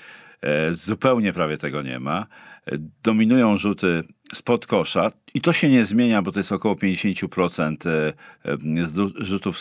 [0.44, 2.26] E, zupełnie prawie tego nie ma.
[2.66, 4.04] E, dominują rzuty
[4.34, 8.12] spod kosza i to się nie zmienia, bo to jest około 50% e,
[9.18, 9.58] rzutów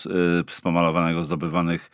[0.50, 1.92] spomalowanego zdobywanych,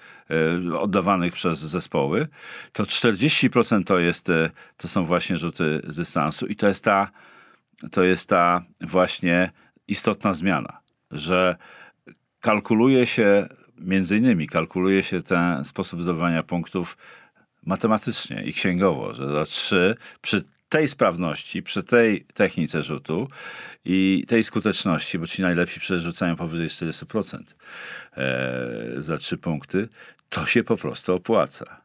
[0.80, 2.28] oddawanych przez zespoły.
[2.74, 4.32] To 40% to, jest,
[4.78, 7.12] to są właśnie rzuty z dystansu i to jest ta,
[7.92, 9.52] to jest ta właśnie
[9.88, 10.80] istotna zmiana,
[11.12, 11.56] że
[12.40, 16.98] kalkuluje się, między innymi kalkuluje się ten sposób zdobywania punktów
[17.66, 23.28] matematycznie i księgowo, że za trzy przy tej sprawności, przy tej technice rzutu
[23.86, 27.40] i tej skuteczności, bo ci najlepsi przerzucają powyżej 40%
[28.18, 29.90] e, za trzy punkty,
[30.30, 31.82] to się po prostu opłaca.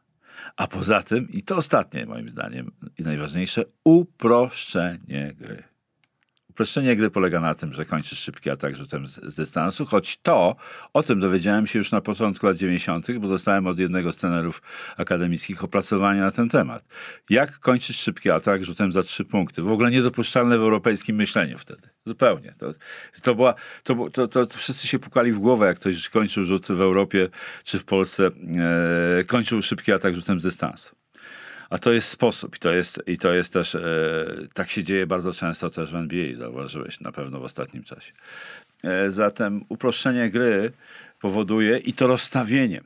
[0.56, 5.73] A poza tym, i to ostatnie moim zdaniem i najważniejsze, uproszczenie gry.
[6.54, 10.56] Uproszczenie gry polega na tym, że kończysz szybki atak rzutem z, z, dystansu, choć to,
[10.92, 14.62] o tym dowiedziałem się już na początku lat 90., bo dostałem od jednego z trenerów
[14.96, 16.84] akademickich opracowania na ten temat.
[17.30, 19.62] Jak kończysz szybki atak rzutem za trzy punkty?
[19.62, 21.88] W ogóle niedopuszczalne w europejskim myśleniu wtedy.
[22.06, 22.54] Zupełnie.
[22.58, 22.72] To,
[23.22, 26.66] to, była, to, to, to, to wszyscy się pukali w głowę, jak ktoś kończył rzut
[26.66, 27.28] w Europie
[27.64, 28.30] czy w Polsce,
[29.20, 31.03] e, kończył szybki atak rzutem z dystansu.
[31.74, 33.80] A to jest sposób i to jest, i to jest też, e,
[34.54, 38.12] tak się dzieje bardzo często też w NBA, zauważyłeś na pewno w ostatnim czasie.
[38.84, 40.72] E, zatem uproszczenie gry
[41.20, 42.80] powoduje i to rozstawienie.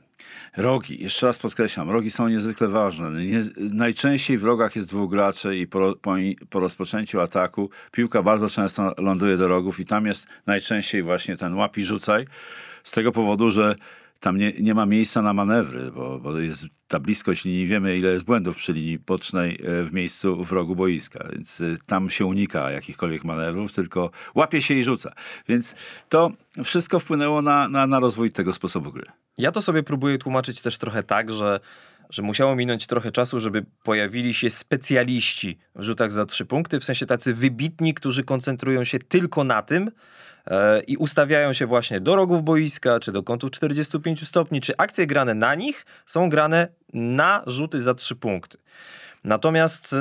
[0.57, 3.25] Rogi, jeszcze raz podkreślam, rogi są niezwykle ważne.
[3.25, 6.15] Nie, najczęściej w rogach jest dwóch graczy i po, po,
[6.49, 11.53] po, rozpoczęciu ataku piłka bardzo często ląduje do rogów i tam jest najczęściej właśnie ten
[11.53, 12.27] łapi rzucaj.
[12.83, 13.75] Z tego powodu, że
[14.19, 18.09] tam nie, nie ma miejsca na manewry, bo, bo jest ta bliskość linii, wiemy ile
[18.09, 22.25] jest błędów przy linii bocznej e, w miejscu w rogu boiska, więc e, tam się
[22.25, 25.13] unika jakichkolwiek manewrów, tylko łapie się i rzuca.
[25.47, 25.75] Więc
[26.09, 26.31] to
[26.63, 29.05] wszystko wpłynęło na, na, na rozwój tego sposobu gry.
[29.37, 31.59] Ja to sobie próbuję tłumaczyć też trochę tak, że
[32.09, 36.83] że musiało minąć trochę czasu, żeby pojawili się specjaliści w rzutach za trzy punkty, w
[36.83, 39.91] sensie tacy wybitni, którzy koncentrują się tylko na tym,
[40.87, 45.33] i ustawiają się właśnie do rogów boiska, czy do kątów 45 stopni, czy akcje grane
[45.33, 48.57] na nich są grane na rzuty za trzy punkty.
[49.23, 49.97] Natomiast e,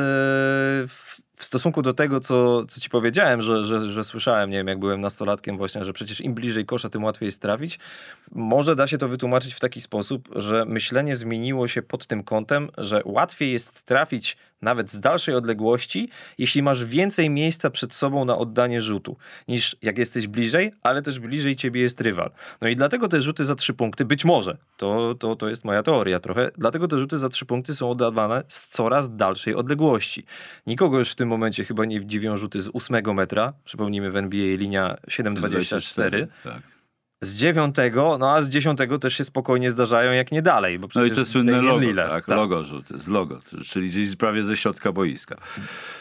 [1.37, 4.79] w stosunku do tego, co, co ci powiedziałem, że, że, że słyszałem, nie wiem, jak
[4.79, 7.79] byłem nastolatkiem właśnie, że przecież im bliżej kosza, tym łatwiej jest trafić,
[8.33, 12.69] może da się to wytłumaczyć w taki sposób, że myślenie zmieniło się pod tym kątem,
[12.79, 18.39] że łatwiej jest trafić nawet z dalszej odległości, jeśli masz więcej miejsca przed sobą na
[18.39, 19.17] oddanie rzutu,
[19.49, 22.31] niż jak jesteś bliżej, ale też bliżej ciebie jest rywal.
[22.61, 25.83] No i dlatego te rzuty za trzy punkty, być może, to, to, to jest moja
[25.83, 30.25] teoria trochę, dlatego te rzuty za trzy punkty są oddawane z coraz dalszej odległości.
[30.67, 34.57] Nikogo już w tym momencie chyba nie dziwią rzuty z ósmego metra, przypomnijmy w NBA
[34.57, 36.78] linia 7,24, tak.
[37.21, 40.79] Z dziewiątego, no a z dziesiątego też się spokojnie zdarzają, jak nie dalej.
[40.79, 42.37] Bo no i to słynne logo, Lillard, tak, tak.
[42.37, 45.37] logo rzuty, z logo, czyli gdzieś prawie ze środka boiska.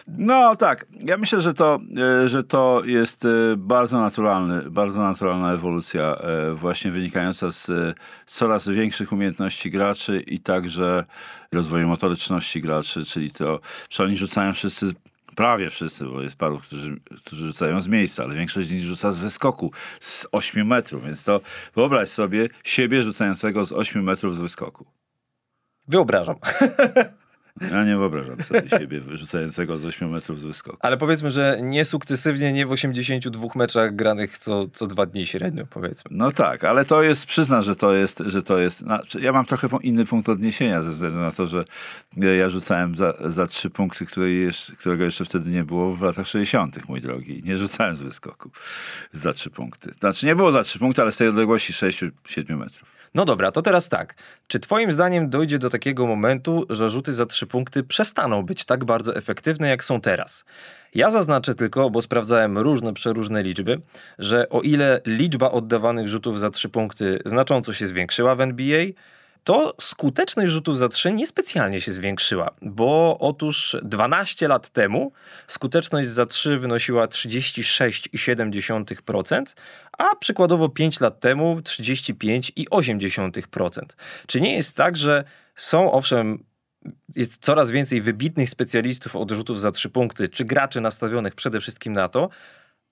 [0.08, 1.80] No tak, ja myślę, że to,
[2.24, 8.68] e, że to jest e, bardzo naturalny, bardzo naturalna ewolucja e, właśnie wynikająca z coraz
[8.68, 11.06] większych umiejętności graczy i także
[11.54, 14.92] rozwoju motoryczności graczy, czyli to, że oni rzucają wszyscy
[15.38, 19.12] prawie wszyscy, bo jest paru, którzy, którzy rzucają z miejsca, ale większość z nich rzuca
[19.12, 21.42] z wyskoku, z 8 metrów, więc to
[21.76, 24.86] wyobraź sobie siebie rzucającego z 8 metrów z wyskoku.
[25.88, 26.36] Wyobrażam.
[27.72, 30.78] Ja nie wyobrażam sobie siebie rzucającego z 8 metrów z wyskoku.
[30.82, 35.66] Ale powiedzmy, że nie sukcesywnie, nie w 82 meczach granych co, co dwa dni średnio,
[35.70, 36.12] powiedzmy.
[36.14, 39.46] No tak, ale to jest, przyznam, że to jest, że to jest, znaczy ja mam
[39.46, 41.66] trochę inny punkt odniesienia ze względu na to, że
[42.38, 46.28] ja rzucałem za, za trzy punkty, które jeszcze, którego jeszcze wtedy nie było w latach
[46.28, 47.42] 60., mój drogi.
[47.46, 48.52] Nie rzucałem z wyskoku
[49.12, 49.94] za trzy punkty.
[49.94, 52.97] Znaczy nie było za trzy punkty, ale z tej odległości 6-7 metrów.
[53.16, 54.16] No dobra, to teraz tak.
[54.48, 58.86] Czy twoim zdaniem dojdzie do takiego momentu, że rzuty za trzy punkty przestaną być tak
[58.86, 60.46] bardzo efektywne, jak są teraz?
[60.96, 63.82] Ja zaznaczę tylko, bo sprawdzałem różne, przeróżne liczby,
[64.20, 68.86] że o ile liczba oddawanych rzutów za trzy punkty znacząco się zwiększyła w NBA,
[69.48, 75.12] to skuteczność rzutów za trzy niespecjalnie się zwiększyła, bo otóż 12 lat temu
[75.48, 79.44] skuteczność za trzy wynosiła 36,7%,
[79.98, 83.82] a przykładowo 5 lat temu 35,8%.
[84.28, 85.24] Czy nie jest tak, że
[85.56, 86.44] są owszem
[87.16, 91.94] jest coraz więcej wybitnych specjalistów od rzutów za trzy punkty, czy graczy nastawionych przede wszystkim
[91.94, 92.30] na to,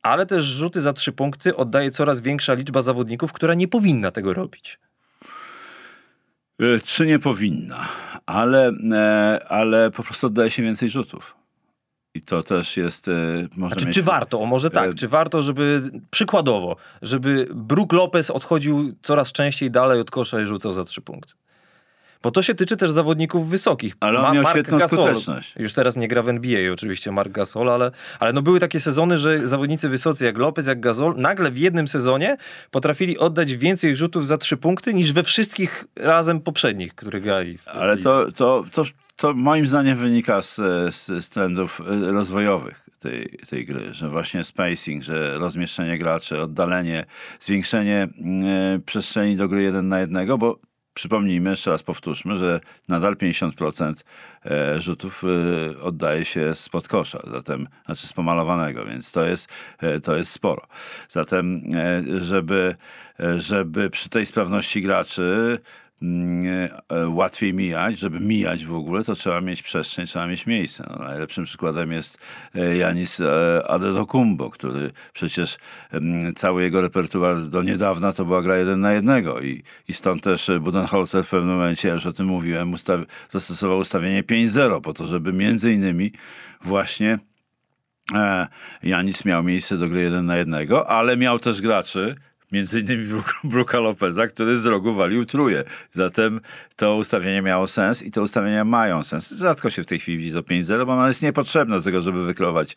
[0.02, 4.34] ale też rzuty za trzy punkty oddaje coraz większa liczba zawodników, która nie powinna tego
[4.34, 4.80] robić.
[6.60, 7.88] E, Czy nie powinna,
[8.26, 11.36] ale, e, ale po prostu oddaje się więcej rzutów.
[12.16, 13.08] I to też jest.
[13.08, 13.12] e,
[13.56, 13.96] Może Znaczy, mieć...
[13.96, 19.32] czy warto, o może tak, E, czy warto, żeby przykładowo, żeby Brook Lopez odchodził coraz
[19.32, 21.34] częściej dalej od kosza i rzucał za trzy punkty?
[22.26, 23.96] Bo to się tyczy też zawodników wysokich.
[24.00, 25.54] Ale on miał świetną skuteczność.
[25.60, 29.18] Już teraz nie gra w NBA oczywiście Mark Gasol, ale, ale no były takie sezony,
[29.18, 32.38] że zawodnicy wysocy jak Lopez, jak Gasol nagle w jednym sezonie
[32.72, 37.58] potrafili oddać więcej rzutów za trzy punkty niż we wszystkich razem poprzednich, które grali.
[37.58, 38.84] W Ale to, to, to,
[39.16, 40.56] to moim zdaniem wynika z,
[40.96, 47.06] z, z trendów e, rozwojowych tej, tej gry, że właśnie spacing, że rozmieszczenie graczy, oddalenie,
[47.40, 48.08] zwiększenie
[48.46, 50.60] e, przestrzeni do gry jeden na jednego, bo
[50.96, 53.94] przypomnijmy, jeszcze raz powtórzmy, że nadal 50%
[54.46, 60.00] e, rzutów e, oddaje się spod kosza, zatem, znaczy z pomalowanego, więc to jest, e,
[60.00, 60.68] to jest sporo.
[61.10, 61.62] Zatem,
[62.22, 62.76] żeby,
[63.38, 65.60] żeby przy tej sprawności graczy
[67.08, 70.86] łatwiej mijać, żeby mijać w ogóle, to trzeba mieć przestrzeń, trzeba mieć miejsce.
[70.90, 72.18] No, najlepszym przykładem jest
[72.56, 75.58] e, Janis e, Adetokumbo, który przecież
[75.92, 80.24] em, cały jego repertuar do niedawna to była gra jeden na jednego i, i stąd
[80.24, 84.82] też e, Budenholzer w pewnym momencie, ja już o tym mówiłem, ustaw, zastosował ustawienie 5-0
[84.82, 86.12] po to, żeby między innymi
[86.64, 87.20] właśnie
[88.14, 88.48] e,
[88.84, 92.16] Janis miał miejsce do gry jeden na jednego, ale miał też graczy,
[92.56, 95.64] między innymi Brooka Lopeza, który z rogu walił truje.
[95.92, 96.42] Zatem
[96.76, 99.32] to ustawienie miało sens i te ustawienia mają sens.
[99.32, 102.26] Rzadko się w tej chwili widzi to 5-0, bo ono jest niepotrzebne do tego, żeby
[102.26, 102.76] wykreować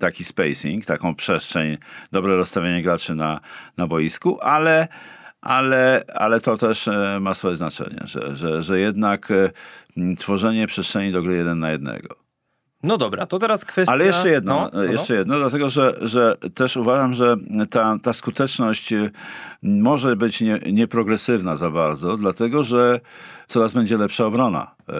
[0.00, 1.78] taki spacing, taką przestrzeń,
[2.12, 3.40] dobre rozstawienie graczy na,
[3.76, 4.88] na boisku, ale
[5.42, 11.12] ale, ale to też e, ma swoje znaczenie, że, że, że jednak e, tworzenie przestrzeni
[11.12, 12.21] do gry jeden na jednego.
[12.82, 13.92] No dobra, to teraz kwestia...
[13.92, 14.92] Ale jeszcze jedno, No, no, no.
[14.92, 17.36] jeszcze jedno, dlatego że, że też uważam, że
[17.70, 19.10] ta, ta skuteczność y,
[19.62, 23.00] może być nie, nieprogresywna za bardzo, dlatego że
[23.46, 24.92] coraz będzie lepsza obrona e,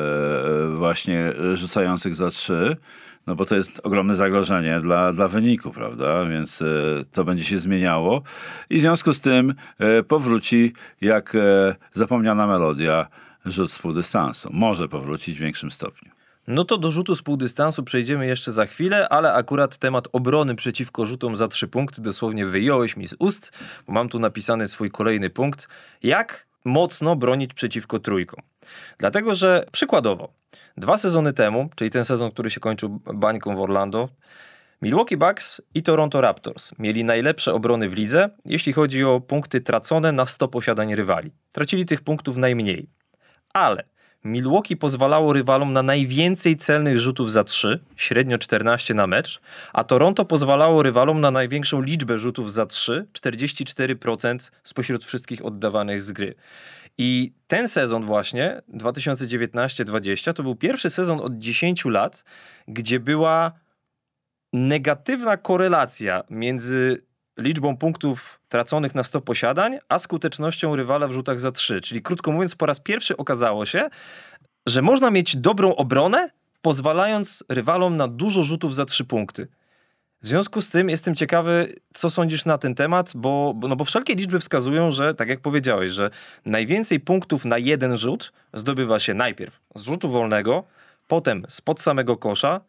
[0.76, 2.76] właśnie rzucających za trzy.
[3.26, 6.24] No bo to jest ogromne zagrożenie dla, dla wyniku, prawda?
[6.24, 6.66] Więc e,
[7.12, 8.22] to będzie się zmieniało
[8.70, 11.36] i w związku z tym e, powróci jak
[11.92, 13.06] zapomniana melodia
[13.46, 14.50] rzut z półdystansu.
[14.52, 16.11] Może powrócić w większym stopniu.
[16.46, 21.06] No to do rzutu z półdystansu przejdziemy jeszcze za chwilę, ale akurat temat obrony przeciwko
[21.06, 23.52] rzutom za trzy punkty dosłownie wyjąłeś mi z ust,
[23.86, 25.68] bo mam tu napisany swój kolejny punkt.
[26.02, 28.42] Jak mocno bronić przeciwko trójkom?
[28.98, 30.32] Dlatego, że przykładowo,
[30.76, 34.08] dwa sezony temu, czyli ten sezon, który się kończył bańką w Orlando,
[34.82, 40.12] Milwaukee Bucks i Toronto Raptors mieli najlepsze obrony w lidze, jeśli chodzi o punkty tracone
[40.12, 41.30] na 100 posiadań rywali.
[41.52, 42.88] Tracili tych punktów najmniej.
[43.52, 43.84] Ale
[44.24, 49.40] Milwaukee pozwalało rywalom na najwięcej celnych rzutów za 3, średnio 14 na mecz,
[49.72, 56.12] a Toronto pozwalało rywalom na największą liczbę rzutów za 3, 44% spośród wszystkich oddawanych z
[56.12, 56.34] gry.
[56.98, 62.24] I ten sezon właśnie, 2019-20, to był pierwszy sezon od 10 lat,
[62.68, 63.52] gdzie była
[64.52, 67.02] negatywna korelacja między
[67.38, 71.80] liczbą punktów traconych na 100 posiadań, a skutecznością rywala w rzutach za 3.
[71.80, 73.88] Czyli krótko mówiąc, po raz pierwszy okazało się,
[74.66, 76.30] że można mieć dobrą obronę,
[76.62, 79.48] pozwalając rywalom na dużo rzutów za 3 punkty.
[80.22, 84.14] W związku z tym jestem ciekawy, co sądzisz na ten temat, bo, no bo wszelkie
[84.14, 86.10] liczby wskazują, że tak jak powiedziałeś, że
[86.46, 90.64] najwięcej punktów na jeden rzut zdobywa się najpierw z rzutu wolnego,
[91.08, 92.60] potem spod samego kosza,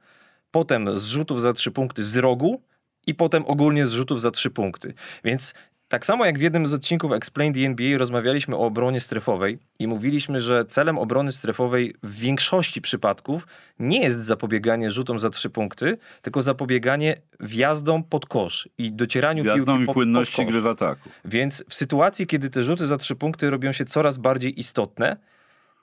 [0.51, 2.61] potem z rzutów za trzy punkty z rogu
[3.07, 4.93] i potem ogólnie z rzutów za trzy punkty.
[5.23, 5.53] Więc
[5.87, 9.87] tak samo jak w jednym z odcinków Explain the NBA rozmawialiśmy o obronie strefowej i
[9.87, 13.47] mówiliśmy, że celem obrony strefowej w większości przypadków
[13.79, 19.65] nie jest zapobieganie rzutom za trzy punkty, tylko zapobieganie wjazdom pod kosz i docieraniu Wjazdom
[19.65, 20.51] piłki i pod, płynności pod kosz.
[20.51, 21.09] gry w ataku.
[21.25, 25.17] Więc w sytuacji, kiedy te rzuty za trzy punkty robią się coraz bardziej istotne,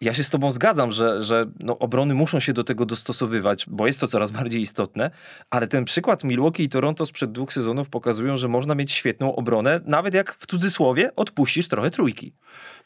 [0.00, 3.86] ja się z tobą zgadzam, że, że no, obrony muszą się do tego dostosowywać, bo
[3.86, 5.10] jest to coraz bardziej istotne,
[5.50, 9.80] ale ten przykład Milwaukee i Toronto sprzed dwóch sezonów pokazują, że można mieć świetną obronę,
[9.84, 12.32] nawet jak w cudzysłowie odpuścisz trochę trójki.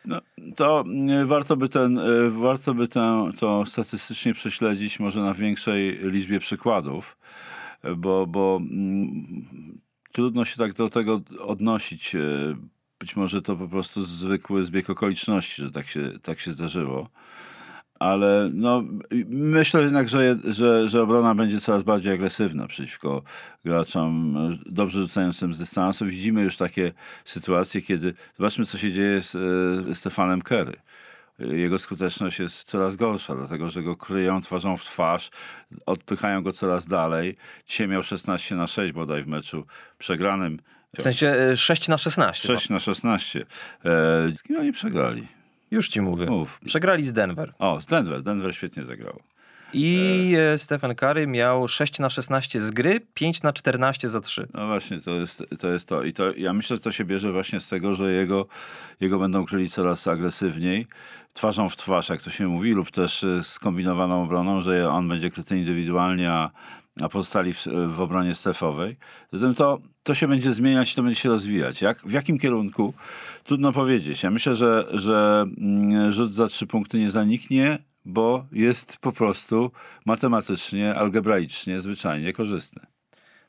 [0.04, 0.20] No,
[0.56, 5.98] to mm, warto by, ten, y, warto by tę, to statystycznie prześledzić może na większej
[6.02, 7.16] liczbie przykładów,
[7.96, 9.78] bo, bo mm,
[10.12, 12.16] trudno się tak do tego odnosić.
[13.00, 17.10] Być może to po prostu zwykły zbieg okoliczności, że tak się, tak się zdarzyło.
[17.98, 18.84] Ale no,
[19.28, 23.22] myślę jednak, że, że, że obrona będzie coraz bardziej agresywna przeciwko
[23.64, 26.06] graczom dobrze rzucającym z dystansu.
[26.06, 26.92] Widzimy już takie
[27.24, 29.36] sytuacje, kiedy zobaczmy, co się dzieje z
[29.90, 30.76] e, Stefanem Curry.
[31.38, 35.30] Jego skuteczność jest coraz gorsza, dlatego że go kryją twarzą w twarz,
[35.86, 37.36] odpychają go coraz dalej.
[37.66, 39.66] Dzisiaj miał 16 na 6 bodaj w meczu
[39.98, 40.58] przegranym.
[40.98, 42.48] W sensie e, 6 na 16.
[42.48, 43.40] 6 na 16.
[43.40, 43.44] E,
[44.38, 45.26] z kim oni przegrali?
[45.70, 46.26] Już ci mówię.
[46.26, 46.60] Mów.
[46.64, 47.52] Przegrali z Denver.
[47.58, 48.22] O, z Denver.
[48.22, 49.20] Denver świetnie zagrał.
[49.74, 54.48] I e, Stephen Curry miał 6 na 16 z gry, 5 na 14 za 3.
[54.54, 55.68] No właśnie, to jest to.
[55.68, 56.02] Jest to.
[56.02, 58.46] I to, ja myślę, że to się bierze właśnie z tego, że jego,
[59.00, 60.86] jego będą kryli coraz agresywniej,
[61.32, 65.30] twarzą w twarz, jak to się mówi, lub też e, skombinowaną obroną, że on będzie
[65.30, 66.50] kryty indywidualnie, a,
[67.00, 68.96] a pozostali w, w obronie strefowej.
[69.32, 71.82] Zatem to, to się będzie zmieniać to będzie się rozwijać.
[71.82, 72.94] Jak, w jakim kierunku?
[73.44, 74.22] Trudno powiedzieć.
[74.22, 79.70] Ja myślę, że, że mm, rzut za trzy punkty nie zaniknie, bo jest po prostu
[80.06, 82.86] matematycznie, algebraicznie, zwyczajnie korzystny.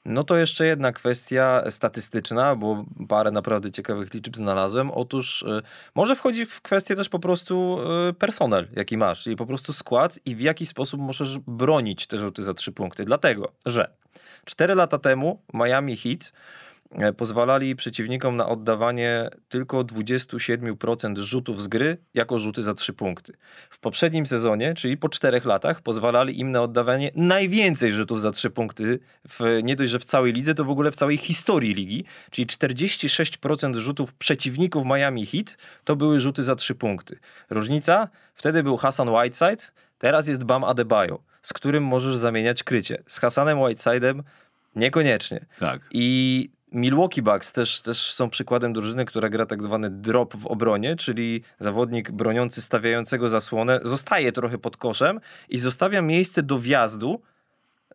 [0.06, 4.92] No to jeszcze jedna kwestia statystyczna, bo parę naprawdę ciekawych liczb znalazłem.
[4.92, 5.62] Otóż y,
[5.96, 10.20] może wchodzi w kwestię też po prostu y, personel, jaki masz, czyli po prostu skład
[10.26, 13.06] i w jaki sposób możesz bronić te rzuty za trzy punkty.
[13.06, 13.96] Dlatego, że
[14.46, 16.32] cztery lata temu Miami Heat
[17.18, 23.34] pozwalali przeciwnikom na oddawanie tylko 27% rzutów z gry jako rzuty za 3 punkty.
[23.70, 28.50] W poprzednim sezonie, czyli po 4 latach, pozwalali im na oddawanie najwięcej rzutów za 3
[28.50, 32.06] punkty, w, nie dość, że w całej lidze, to w ogóle w całej historii ligi,
[32.32, 37.20] czyli 46% rzutów przeciwników Miami Heat to były rzuty za 3 punkty.
[37.50, 38.10] Różnica?
[38.36, 39.64] Wtedy był Hassan Whiteside,
[39.98, 43.04] teraz jest Bam Adebayo, z którym możesz zamieniać krycie.
[43.08, 44.24] Z Hassanem Whitesidem
[44.76, 45.46] niekoniecznie.
[45.60, 45.82] Tak.
[45.92, 50.96] I Milwaukee Bucks też, też są przykładem drużyny, która gra tak zwany drop w obronie,
[50.96, 57.22] czyli zawodnik broniący stawiającego zasłonę zostaje trochę pod koszem i zostawia miejsce do wjazdu,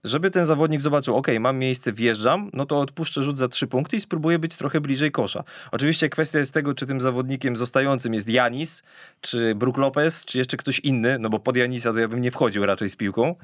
[0.04, 3.96] żeby ten zawodnik zobaczył, ok, mam miejsce, wjeżdżam, no to odpuszczę rzut za trzy punkty
[3.96, 5.44] i spróbuję być trochę bliżej kosza.
[5.72, 8.82] Oczywiście kwestia jest tego, czy tym zawodnikiem zostającym jest Janis,
[9.20, 12.30] czy Brook Lopez, czy jeszcze ktoś inny, no bo pod Janisa to ja bym nie
[12.30, 13.34] wchodził raczej z piłką.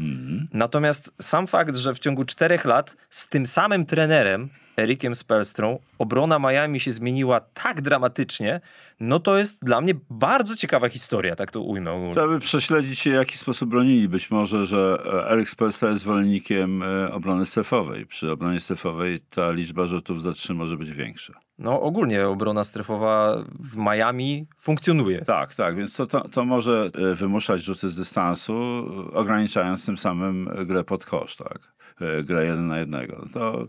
[0.52, 6.38] Natomiast sam fakt, że w ciągu czterech lat z tym samym trenerem, Erikiem Spelstrą, obrona
[6.38, 8.60] Miami się zmieniła tak dramatycznie,
[9.00, 12.10] no to jest dla mnie bardzo ciekawa historia, tak to ujmę.
[12.12, 14.08] Trzeba by prześledzić się, w jaki sposób bronili.
[14.08, 18.06] Być może, że e, Eric Spelster jest zwolennikiem e, obrony strefowej.
[18.06, 21.32] Przy obronie strefowej ta liczba rzutów za trzy może być większa.
[21.58, 25.22] No ogólnie obrona strefowa w Miami funkcjonuje.
[25.22, 28.54] Tak, tak, więc to, to, to może e, wymuszać rzuty z dystansu,
[29.12, 31.75] ograniczając tym samym grę pod kosz, tak?
[32.00, 33.26] E, Grę jeden na jednego.
[33.32, 33.68] To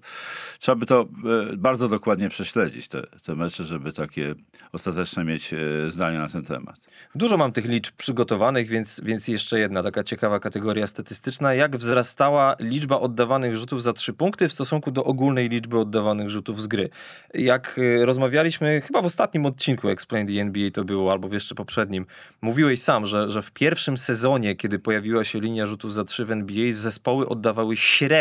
[0.60, 1.08] trzeba by to
[1.52, 4.36] e, bardzo dokładnie prześledzić, te, te mecze, żeby takie
[4.72, 6.76] ostateczne mieć e, zdanie na ten temat.
[7.16, 11.54] Dużo mam tych liczb przygotowanych, więc, więc jeszcze jedna taka ciekawa kategoria statystyczna.
[11.54, 16.62] Jak wzrastała liczba oddawanych rzutów za trzy punkty w stosunku do ogólnej liczby oddawanych rzutów
[16.62, 16.90] z gry?
[17.34, 22.06] Jak rozmawialiśmy, chyba w ostatnim odcinku Explain the NBA to było, albo jeszcze poprzednim,
[22.42, 26.32] mówiłeś sam, że, że w pierwszym sezonie, kiedy pojawiła się linia rzutów za trzy w
[26.32, 28.17] NBA, zespoły oddawały średnio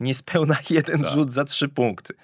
[0.00, 2.14] niespełna jeden rzut za trzy punkty.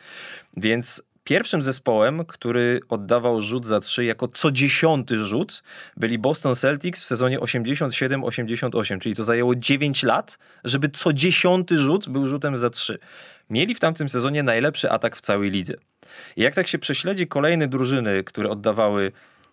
[0.56, 5.62] Więc Pierwszym zespołem, który oddawał rzut za trzy jako co dziesiąty rzut,
[5.96, 12.08] byli Boston Celtics w sezonie 87-88, czyli to zajęło 9 lat, żeby co dziesiąty rzut
[12.08, 12.98] był rzutem za trzy.
[13.50, 15.74] Mieli w tamtym sezonie najlepszy atak w całej lidze.
[16.36, 19.12] I jak tak się prześledzi kolejne drużyny, które oddawały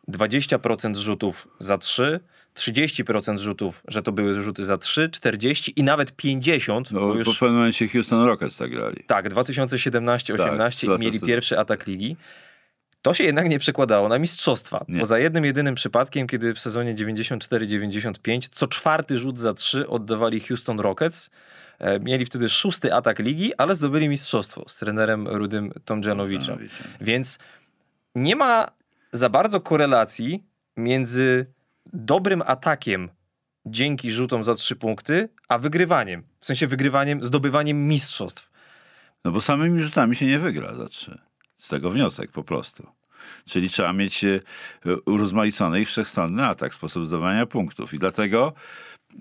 [0.09, 2.19] 20% rzutów za 3,
[2.55, 6.91] 30% rzutów, że to były rzuty za 3, 40 i nawet 50.
[6.91, 9.03] No, bo już, w pewnym momencie Houston Rockets tak grali.
[9.07, 11.25] tak, 2017-18 Tak, i mieli 2000.
[11.25, 12.17] pierwszy atak ligi.
[13.01, 14.85] To się jednak nie przekładało na mistrzostwa.
[14.87, 14.99] Nie.
[14.99, 20.79] Poza jednym jedynym przypadkiem, kiedy w sezonie 94-95 co czwarty rzut za 3 oddawali Houston
[20.79, 21.29] Rockets.
[21.79, 26.45] E, Mieli wtedy szósty atak ligi, ale zdobyli mistrzostwo z trenerem Rudym Tomjanowiczem.
[26.45, 26.87] Tomjanowiczem.
[27.01, 27.39] Więc
[28.15, 28.67] nie ma
[29.12, 30.43] za bardzo korelacji
[30.78, 31.53] między
[31.93, 33.09] dobrym atakiem
[33.66, 36.24] dzięki rzutom za trzy punkty, a wygrywaniem.
[36.39, 38.51] W sensie wygrywaniem, zdobywaniem mistrzostw.
[39.26, 41.22] No bo samymi rzutami się nie wygra za trzy.
[41.57, 42.88] Z tego wniosek po prostu.
[43.45, 44.39] Czyli trzeba mieć e,
[45.05, 47.93] urozmaicony i wszechstronny atak, sposób zdobywania punktów.
[47.93, 48.53] I dlatego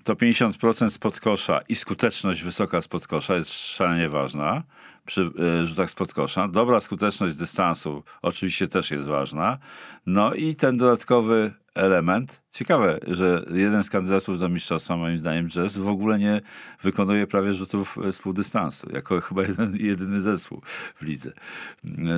[0.05, 4.62] to 50% spod kosza i skuteczność wysoka spod kosza jest szalenie ważna
[5.07, 5.30] przy
[5.62, 6.48] e, rzutach spod kosza.
[6.48, 9.59] Dobra skuteczność z dystansu oczywiście też jest ważna.
[10.07, 12.42] No i ten dodatkowy element.
[12.53, 16.40] Ciekawe, że jeden z kandydatów do mistrzostwa, moim zdaniem Jazz, w ogóle nie
[16.82, 18.92] wykonuje prawie rzutów e, z półdystansu.
[18.92, 20.62] Jako chyba jeden, jedyny zespół
[20.96, 21.32] w lidze.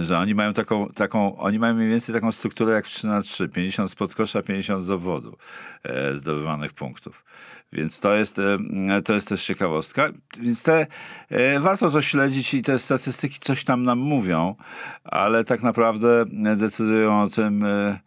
[0.00, 3.22] Że oni mają taką, taką, oni mają mniej więcej taką strukturę jak w 3 na
[3.22, 5.36] 3 50 spod kosza, 50 z obwodu
[5.82, 7.24] e, zdobywanych punktów.
[7.72, 10.10] Więc to jest, e, to jest też ciekawostka.
[10.40, 10.86] Więc te,
[11.28, 14.54] e, warto to śledzić i te statystyki coś tam nam mówią,
[15.04, 16.24] ale tak naprawdę
[16.56, 17.98] decydują o tym e,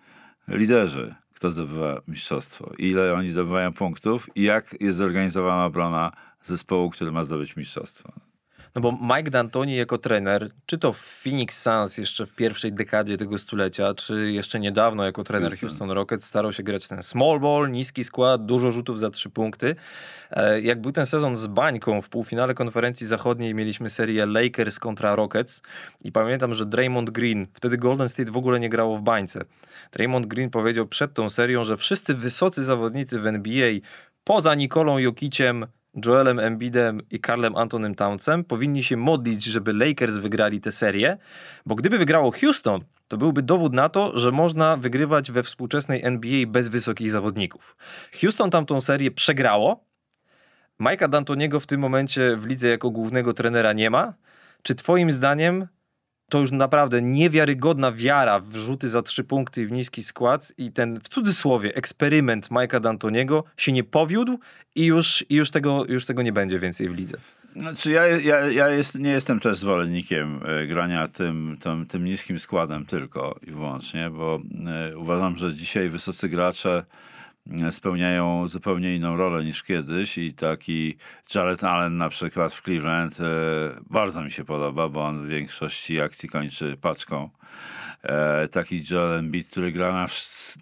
[0.47, 6.11] liderzy, kto zdobywa mistrzostwo, ile oni zdobywają punktów i jak jest zorganizowana obrona
[6.43, 8.24] zespołu, który ma zdobyć mistrzostwo.
[8.75, 13.17] No bo Mike D'Antoni jako trener, czy to w Phoenix Suns jeszcze w pierwszej dekadzie
[13.17, 15.69] tego stulecia, czy jeszcze niedawno jako trener Houston.
[15.69, 19.75] Houston Rockets starał się grać ten small ball, niski skład, dużo rzutów za trzy punkty.
[20.31, 25.15] E, Jak był ten sezon z bańką w półfinale konferencji zachodniej mieliśmy serię Lakers kontra
[25.15, 25.61] Rockets
[26.01, 29.41] i pamiętam, że Draymond Green, wtedy Golden State w ogóle nie grało w bańce.
[29.91, 33.71] Draymond Green powiedział przed tą serią, że wszyscy wysocy zawodnicy w NBA
[34.23, 35.65] poza Nikolą Jokiciem,
[36.05, 41.17] Joelem Embidem i Karlem Antonym Townsem powinni się modlić, żeby Lakers wygrali tę serię,
[41.65, 46.47] bo gdyby wygrało Houston, to byłby dowód na to, że można wygrywać we współczesnej NBA
[46.47, 47.75] bez wysokich zawodników.
[48.21, 49.83] Houston tamtą serię przegrało.
[50.79, 54.13] Mike'a D'Antoniego w tym momencie w lidze jako głównego trenera nie ma.
[54.63, 55.67] Czy twoim zdaniem
[56.29, 60.71] to już naprawdę niewiarygodna wiara w rzuty za trzy punkty i w niski skład i
[60.71, 64.39] ten w cudzysłowie eksperyment Mike'a D'Antoniego się nie powiódł
[64.75, 67.17] i już, i już, tego, już tego nie będzie więcej w lidze.
[67.55, 72.39] Znaczy ja, ja, ja jest, nie jestem też zwolennikiem e, grania tym, tym, tym niskim
[72.39, 74.39] składem tylko i wyłącznie, bo
[74.91, 76.85] e, uważam, że dzisiaj wysocy gracze
[77.71, 80.97] spełniają zupełnie inną rolę niż kiedyś i taki
[81.35, 83.23] Jared Allen na przykład w Cleveland e,
[83.89, 87.29] bardzo mi się podoba, bo on w większości akcji kończy paczką.
[88.05, 90.05] E, taki Joel Embiid, który gra na,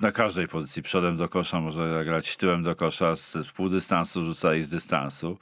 [0.02, 4.56] na każdej pozycji, przodem do kosza, może grać tyłem do kosza, z z półdystansu rzuca
[4.56, 5.38] i z dystansu.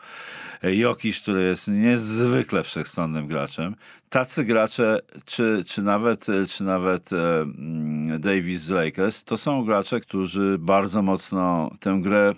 [0.64, 3.76] E, Jokisz, który jest niezwykle wszechstronnym graczem.
[4.10, 10.00] Tacy gracze, czy, czy nawet, czy nawet e, mm, Davis z Lakers, to są gracze,
[10.00, 12.36] którzy bardzo mocno tę grę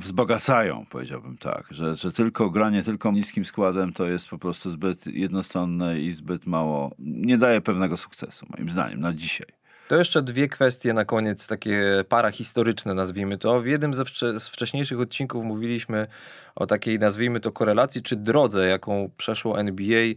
[0.00, 5.06] wzbogacają, powiedziałbym tak, że, że tylko granie tylko niskim składem to jest po prostu zbyt
[5.06, 9.46] jednostronne i zbyt mało, nie daje pewnego sukcesu, moim zdaniem, na dzisiaj.
[9.88, 13.60] To jeszcze dwie kwestie na koniec, takie parahistoryczne nazwijmy to.
[13.60, 16.06] W jednym ze wcze- z wcześniejszych odcinków mówiliśmy
[16.54, 20.14] o takiej, nazwijmy to, korelacji czy drodze, jaką przeszło NBA.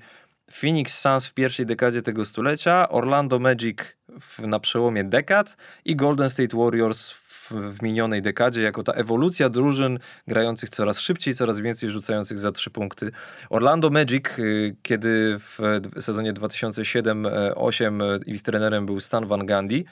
[0.52, 3.78] Phoenix Suns w pierwszej dekadzie tego stulecia, Orlando Magic
[4.20, 9.49] w, na przełomie dekad i Golden State Warriors w, w minionej dekadzie, jako ta ewolucja
[9.49, 13.12] drużyn grających coraz szybciej, coraz więcej rzucających za trzy punkty.
[13.49, 15.60] Orlando Magic, y, kiedy w
[15.99, 19.84] sezonie 2007-2008 y, ich trenerem był Stan Van Gundy,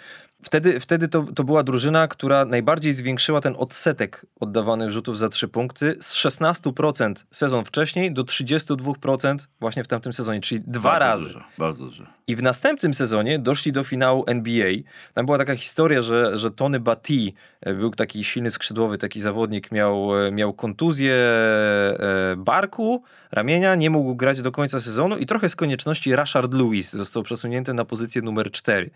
[0.44, 5.48] wtedy, wtedy to, to była drużyna, która najbardziej zwiększyła ten odsetek oddawanych rzutów za trzy
[5.48, 11.24] punkty z 16% sezon wcześniej do 32% właśnie w tamtym sezonie, czyli dwa bardzo razy.
[11.26, 12.04] Dużo, bardzo dużo.
[12.28, 14.72] I w następnym sezonie doszli do finału NBA.
[15.14, 19.72] Tam była taka historia, że, że Tony Batty e, był taki silny skrzydłowy, taki zawodnik,
[19.72, 25.50] miał, e, miał kontuzję e, barku, ramienia, nie mógł grać do końca sezonu i trochę
[25.50, 28.92] z konieczności Rashard Lewis został przesunięty na pozycję numer 4.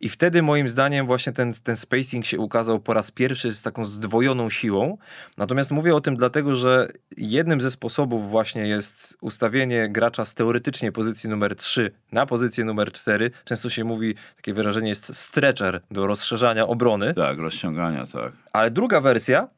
[0.00, 3.84] I wtedy moim zdaniem właśnie ten, ten spacing się ukazał po raz pierwszy z taką
[3.84, 4.98] zdwojoną siłą.
[5.36, 10.92] Natomiast mówię o tym dlatego, że jednym ze sposobów właśnie jest ustawienie gracza z teoretycznie
[10.92, 13.30] pozycji numer 3 na pozycję numer 4.
[13.44, 17.14] Często się mówi, takie wyrażenie jest stretcher do rozszerzania obrony.
[17.14, 18.32] Tak, rozciągania, tak.
[18.52, 19.48] Ale druga wersja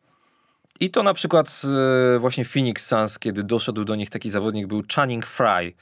[0.80, 1.62] I to na przykład
[2.14, 5.72] e, właśnie Phoenix Suns, kiedy doszedł do nich taki zawodnik, był Channing Fry,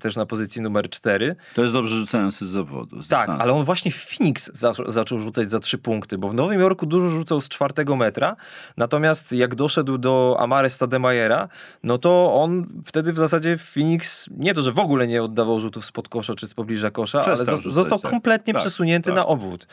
[0.00, 1.36] też na pozycji numer 4.
[1.54, 3.02] Też dobrze rzucający z zawodu.
[3.02, 3.42] Z Tak, dystansu.
[3.42, 6.86] ale on właśnie w Phoenix za, zaczął rzucać za trzy punkty, bo w Nowym Jorku
[6.86, 8.36] dużo rzucał z czwartego metra,
[8.76, 11.48] natomiast jak doszedł do Amare Stademayera,
[11.82, 15.60] no to on wtedy w zasadzie w Phoenix nie to, że w ogóle nie oddawał
[15.60, 18.10] rzutów spod kosza czy z pobliża kosza, Przestał ale rzucać, został tak.
[18.10, 19.16] kompletnie Tak, przesunięty tak.
[19.16, 19.66] na obwód.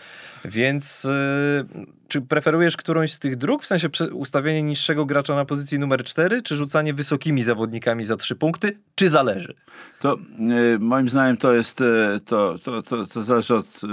[0.45, 5.79] Więc yy, czy preferujesz którąś z tych dróg, w sensie ustawienie niższego gracza na pozycji
[5.79, 9.55] numer 4, czy rzucanie wysokimi zawodnikami za trzy punkty, czy zależy?
[9.99, 13.87] To e, moim zdaniem to jest, e, to, to, to, to zależy od e,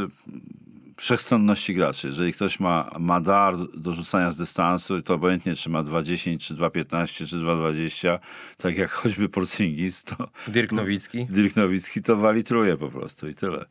[1.01, 2.07] wszechstronności graczy.
[2.09, 6.55] Jeżeli ktoś ma, ma dar do rzucania z dystansu, to obojętnie czy ma 2,10, czy
[6.55, 8.18] 2,15, czy 2,20,
[8.57, 11.27] tak jak choćby Porzingis, to Dirk Nowicki.
[11.31, 13.64] Dirk Nowicki to wali truje po prostu i tyle.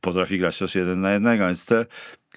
[0.00, 1.86] Potrafi grać też jeden na jednego, więc te,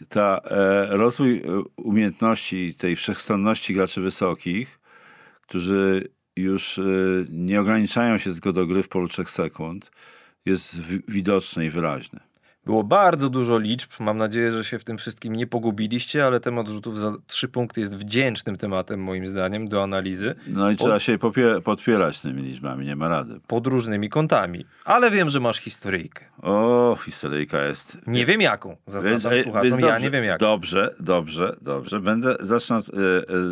[0.10, 1.44] ta e, rozwój e,
[1.78, 4.80] umiejętności tej wszechstronności graczy wysokich,
[5.42, 6.84] którzy już e,
[7.30, 9.92] nie ograniczają się tylko do gry w polu 3 sekund,
[10.46, 12.20] jest wi- widoczny i wyraźny.
[12.66, 13.90] Było bardzo dużo liczb.
[14.00, 17.80] Mam nadzieję, że się w tym wszystkim nie pogubiliście, ale temat rzutów za trzy punkty
[17.82, 21.18] jest wdzięcznym tematem, moim zdaniem, do analizy No i trzeba się
[21.64, 23.40] podpierać tymi liczbami, nie ma rady.
[23.48, 24.66] pod różnymi kątami.
[24.86, 26.26] Ale wiem, że masz historyjkę.
[26.42, 27.98] O, historyjka jest.
[28.08, 28.78] Nie wiem jaką.
[28.86, 30.46] Zaznaczam e, słuchaczom, więc ja nie wiem jaką.
[30.46, 32.00] Dobrze, dobrze, dobrze.
[32.00, 32.92] Będę, zacznę, od, e,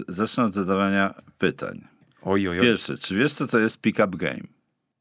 [0.08, 1.82] zacznę od zadawania pytań.
[2.26, 2.66] Oj, oj, oj.
[2.66, 4.44] Pierwsze, czy wiesz, co to jest pick-up game?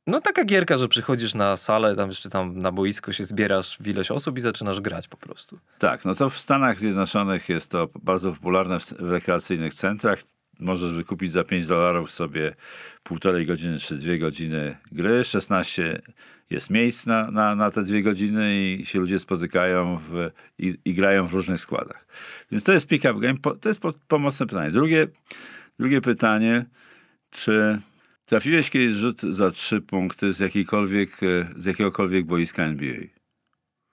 [0.06, 3.88] No taka gierka, że przychodzisz na salę, tam jeszcze tam na boisko się zbierasz w
[3.88, 5.58] ileś osób i zaczynasz grać po prostu.
[5.78, 10.22] Tak, no to w Stanach Zjednoczonych jest to bardzo popularne w, w rekreacyjnych centrach.
[10.58, 12.54] Możesz wykupić za 5 dolarów sobie
[13.02, 15.24] półtorej godziny czy dwie godziny gry.
[15.24, 16.02] 16
[16.50, 20.94] jest miejsc na, na, na te dwie godziny i się ludzie spotykają w, i, i
[20.94, 22.06] grają w różnych składach.
[22.50, 23.38] Więc to jest pick-up game.
[23.60, 24.70] To jest po, pomocne pytanie.
[24.70, 25.08] Drugie,
[25.78, 26.64] drugie pytanie,
[27.32, 27.78] czy
[28.26, 32.96] trafiłeś kiedyś rzut za trzy punkty z, jakiejkolwiek, e, z jakiegokolwiek boiska NBA?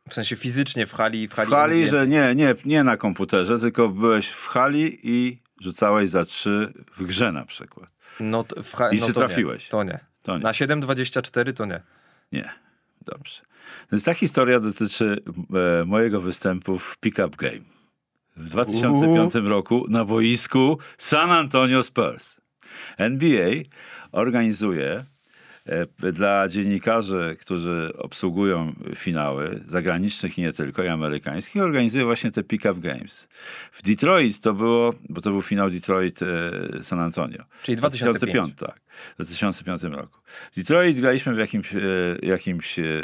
[0.09, 1.27] W sensie fizycznie w hali.
[1.27, 5.41] W hali, W hali, że nie, nie, nie na komputerze, tylko byłeś w hali i
[5.61, 7.89] rzucałeś za trzy w grze na przykład.
[8.19, 8.91] No, to- w ha...
[8.91, 9.27] I no czy to nie.
[9.27, 9.67] trafiłeś?
[9.67, 9.99] To nie.
[10.23, 10.43] To nie.
[10.43, 11.81] Na 7,24 to nie.
[12.31, 12.49] Nie.
[13.05, 13.41] Dobrze.
[13.91, 15.23] Więc ta historia dotyczy
[15.81, 17.59] e, mojego występu w Pickup Game.
[18.37, 22.38] W 2005 roku na boisku San Antonio Spurs.
[22.97, 23.51] NBA
[24.11, 25.05] organizuje
[25.65, 32.43] e, dla dziennikarzy, którzy obsługują finały zagranicznych i nie tylko, i amerykańskich, organizuje właśnie te
[32.43, 33.28] pick-up games.
[33.72, 37.43] W Detroit to było, bo to był finał Detroit-San Antonio.
[37.63, 38.55] Czyli 2005.
[38.55, 38.82] tak.
[39.11, 40.20] W 2005 roku.
[40.51, 41.80] W Detroit graliśmy w jakimś, e,
[42.22, 43.01] jakimś e,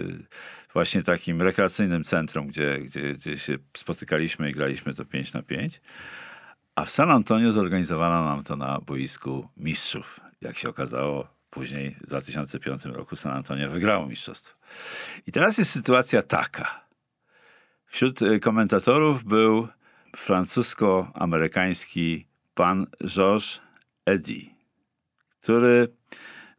[0.75, 5.81] właśnie takim rekreacyjnym centrum, gdzie, gdzie, gdzie się spotykaliśmy i graliśmy to 5 na 5.
[6.75, 10.19] A w San Antonio zorganizowano nam to na boisku mistrzów.
[10.41, 14.57] Jak się okazało, później w 2005 roku San Antonio wygrało mistrzostwo.
[15.27, 16.85] I teraz jest sytuacja taka.
[17.85, 19.67] Wśród e, komentatorów był
[20.15, 23.61] francusko-amerykański pan Georges
[24.05, 24.45] Eddy,
[25.41, 25.87] który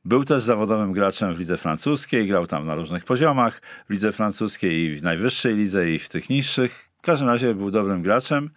[0.05, 4.85] był też zawodowym graczem w lidze francuskiej, grał tam na różnych poziomach, w lidze francuskiej
[4.85, 6.89] i w najwyższej lidze i w tych niższych.
[6.99, 8.51] W każdym razie był dobrym graczem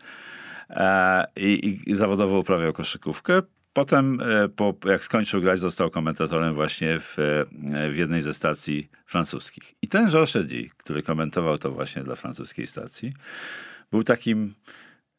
[1.36, 3.42] i, i zawodowo uprawiał koszykówkę.
[3.74, 8.90] Potem, e, po, jak skończył grać, został komentatorem właśnie w, e, w jednej ze stacji
[9.06, 9.74] francuskich.
[9.82, 13.14] I ten Georges Eddy, który komentował to właśnie dla francuskiej stacji,
[13.92, 14.54] był takim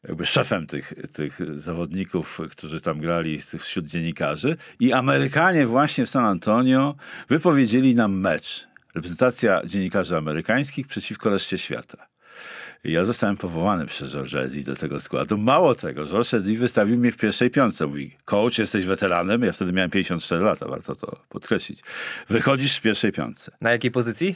[0.03, 4.57] jakby szefem tych, tych zawodników, którzy tam grali wśród dziennikarzy.
[4.79, 6.95] I Amerykanie właśnie w San Antonio
[7.29, 8.67] wypowiedzieli nam mecz.
[8.95, 12.07] Reprezentacja dziennikarzy amerykańskich przeciwko reszcie świata.
[12.83, 15.37] Ja zostałem powołany przez George Eddy do tego składu.
[15.37, 17.87] Mało tego, George Eddy wystawił mnie w pierwszej piątce.
[17.87, 19.43] Mówi, coach, jesteś weteranem.
[19.43, 21.79] Ja wtedy miałem 54 lata, warto to podkreślić.
[22.29, 23.51] Wychodzisz w pierwszej piątce.
[23.61, 24.35] Na jakiej pozycji?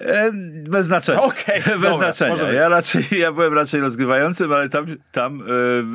[0.00, 0.30] E,
[0.68, 1.22] bez znaczenia.
[1.30, 2.30] Okej, bez dobra, znaczenia.
[2.30, 2.54] możemy.
[2.54, 5.42] Ja raczej, ja byłem raczej rozgrywającym, ale tam, tam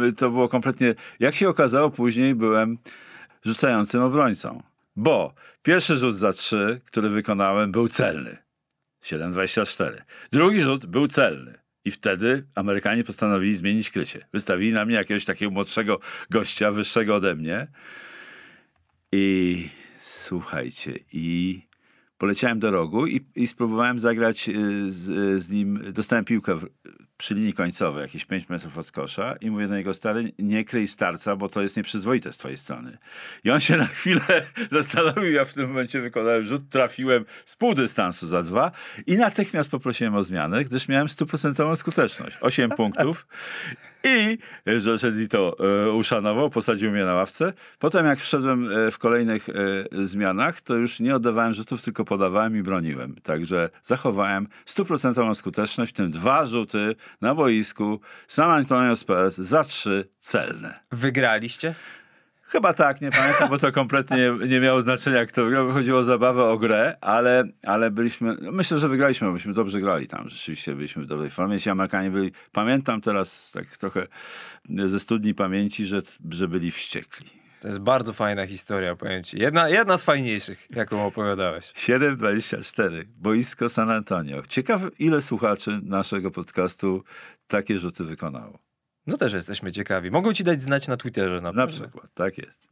[0.08, 0.96] e, to było kompletnie.
[1.20, 2.78] Jak się okazało, później byłem
[3.46, 4.64] rzucającym obrońcą.
[4.96, 8.38] Bo pierwszy rzut za trzy, który wykonałem, był celny.
[9.04, 9.92] 7,24.
[10.32, 11.61] Drugi rzut był celny.
[11.86, 14.28] I wtedy Amerykanie postanowili zmienić krycie.
[14.34, 17.68] Wystawili na mnie jakiegoś takiego młodszego gościa, wyższego ode mnie.
[19.12, 19.70] I
[20.00, 21.62] słuchajcie, i
[22.18, 25.84] poleciałem do rogu i, i spróbowałem zagrać y, z, z nim.
[25.94, 26.68] Dostałem piłkę w,
[27.22, 30.88] przy linii końcowej, jakieś 5 metrów od kosza i mówię do niego, stary, nie kryj
[30.88, 32.98] starca, bo to jest nieprzyzwoite z twojej strony.
[33.44, 34.22] I on się na chwilę
[34.72, 38.72] zastanowił, ja w tym momencie wykonałem rzut, trafiłem z pół dystansu za dwa
[39.08, 42.38] i natychmiast poprosiłem o zmianę, gdyż miałem stuprocentową skuteczność.
[42.42, 43.28] 8 punktów.
[44.04, 44.38] I
[44.86, 47.54] Josh Edito e, uszanował, posadził mnie na ławce.
[47.80, 49.54] Potem jak wszedłem e, w kolejnych e,
[50.06, 53.16] zmianach, to już nie oddawałem rzutów, tylko podawałem i broniłem.
[53.24, 60.10] Także zachowałem stuprocentową skuteczność, w tym dwa rzuty na boisku San Antonio Spurs za trzy
[60.20, 60.80] celne.
[60.92, 61.76] Wygraliście?
[62.52, 65.72] Chyba tak, nie pamiętam, bo to kompletnie nie miało znaczenia, kto wygrał.
[65.72, 69.82] Chodziło o zabawę, o grę, ale, ale byliśmy, no myślę, że wygraliśmy, bo myśmy dobrze
[69.82, 70.30] grali tam.
[70.30, 71.60] Rzeczywiście byliśmy w dobrej formie.
[71.60, 74.08] Ci Amerykanie byli, pamiętam teraz tak trochę
[74.86, 77.30] ze studni pamięci, że, że byli wściekli.
[77.60, 79.40] To jest bardzo fajna historia, powiem ci.
[79.40, 81.66] Jedna, jedna z fajniejszych, jaką opowiadałeś.
[81.66, 83.06] 7,24.
[83.18, 84.42] Boisko San Antonio.
[84.50, 87.04] Ciekaw, ile słuchaczy naszego podcastu
[87.48, 88.71] takie rzuty wykonało.
[89.08, 90.12] No też jesteśmy ciekawi.
[90.12, 92.68] Mogą ci dać znać na Twitterze na, Na przykład, tak jest.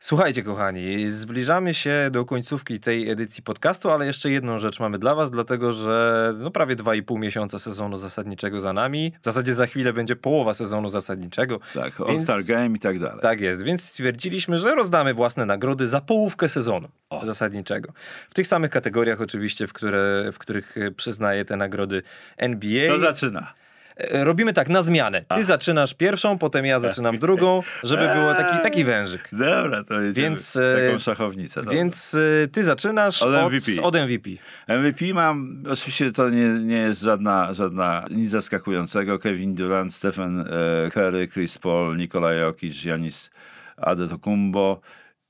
[0.00, 5.14] Słuchajcie, kochani, zbliżamy się do końcówki tej edycji podcastu, ale jeszcze jedną rzecz mamy dla
[5.14, 9.12] Was, dlatego że no prawie 2,5 miesiąca sezonu zasadniczego za nami.
[9.22, 11.60] W zasadzie za chwilę będzie połowa sezonu zasadniczego.
[11.74, 13.18] Tak, Więc- All-Star Game i tak dalej.
[13.22, 17.26] Tak jest, więc stwierdziliśmy, że rozdamy własne nagrody za połówkę sezonu O.
[17.26, 17.92] zasadniczego.
[18.30, 22.02] W tych samych kategoriach oczywiście, w, które, w których przyznaje te nagrody
[22.36, 22.88] NBA.
[22.88, 23.54] To zaczyna.
[23.96, 25.24] E, Robimy tak, na zmianę.
[25.36, 29.28] Ty zaczynasz pierwszą, potem ja zaczynam drugą, żeby było taki, taki wężyk.
[29.32, 30.28] Dobra, to jedziemy.
[30.28, 31.60] Więc, e, Taką szachownicę.
[31.60, 31.74] dobra.
[31.74, 33.82] Więc y, ty zaczynasz Od od, MVP.
[33.82, 34.30] od MVP.
[34.68, 39.18] MVP mam, oczywiście to nie, nie jest żadna, żadna nic zaskakującego.
[39.18, 43.30] Kevin Durant, Stephen e, Curry, Chris Paul, Nikola Jokic, Janis
[43.76, 44.80] Adetokumbo.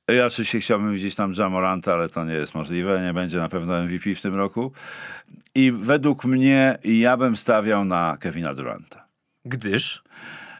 [0.08, 3.02] Ja oczywiście chciałbym widzieć tam Jamoranta, ale to nie jest możliwe.
[3.02, 4.72] Nie będzie na pewno MVP w tym roku.
[5.54, 9.06] I według mnie ja bym stawiał na Kevina Duranta.
[9.44, 10.02] Gdyż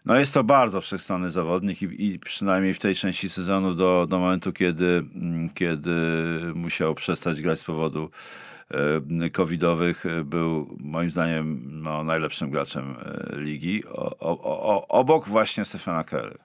[0.05, 4.19] No jest to bardzo wszechstronny zawodnik i, i przynajmniej w tej części sezonu do, do
[4.19, 5.91] momentu, kiedy, mm, kiedy
[6.55, 8.11] musiał przestać grać z powodu
[9.21, 13.85] e, covidowych, e, był moim zdaniem no, najlepszym graczem e, ligi.
[13.87, 14.39] O, o,
[14.75, 16.39] o, obok właśnie Stefana Curry.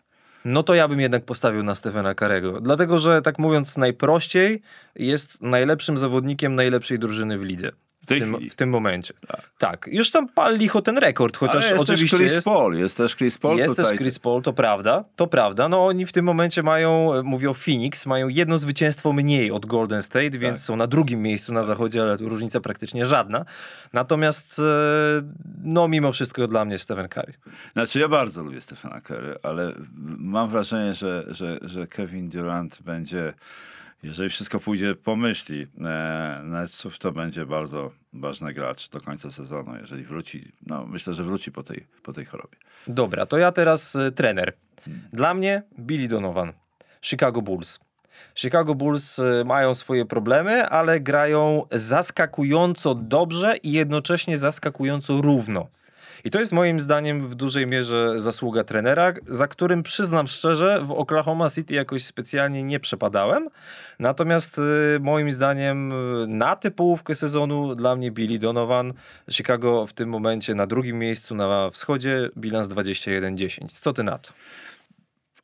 [0.48, 2.62] No to ja bym jednak postawił na Stevena Karego.
[2.62, 4.62] Dlatego, że tak mówiąc najprościej,
[4.96, 7.72] jest najlepszym zawodnikiem najlepszej drużyny w lidze.
[8.08, 9.14] W tym, w tym momencie.
[9.58, 9.90] Tak.
[9.92, 12.46] Już tam pal licho ten rekord, chociaż Ale jest oczywiście też Chris jest...
[12.46, 13.86] Paul, jest też Chris Paul Jest tutaj.
[13.86, 15.70] też Chris Paul, to prawda, to prawda.
[15.70, 20.02] No oni w tym momencie mają, mówię o Phoenix, mają jedno zwycięstwo mniej od Golden
[20.02, 20.66] State, więc Tak.
[20.66, 23.46] są na drugim miejscu na zachodzie, ale różnica praktycznie żadna.
[23.94, 24.64] Natomiast, e,
[25.64, 27.34] no mimo wszystko dla mnie Stephen Curry.
[27.74, 29.74] Znaczy ja bardzo lubię Stefana Curry, ale
[30.18, 33.34] mam wrażenie, że, że, że Kevin Durant będzie,
[34.04, 39.78] jeżeli wszystko pójdzie po myśli e, Netsów, to będzie bardzo ważny gracz do końca sezonu,
[39.78, 40.52] jeżeli wróci.
[40.66, 42.58] No myślę, że wróci po tej, po tej chorobie.
[42.88, 44.54] Dobra, to ja teraz e, trener.
[45.14, 46.54] Dla mnie Billy Donovan,
[47.02, 47.80] Chicago Bulls.
[48.36, 55.68] Chicago Bulls e, mają swoje problemy, ale grają zaskakująco dobrze i jednocześnie zaskakująco równo.
[56.24, 60.92] I to jest moim zdaniem w dużej mierze zasługa trenera, za którym przyznam szczerze, w
[60.92, 63.50] Oklahoma City jakoś specjalnie nie przepadałem.
[64.00, 65.96] Natomiast e, moim zdaniem e,
[66.28, 68.94] na tę połówkę sezonu dla mnie Billy Donovan,
[69.32, 73.68] Chicago w tym momencie na drugim miejscu na wschodzie, bilans 21-10.
[73.70, 74.32] Co ty na to?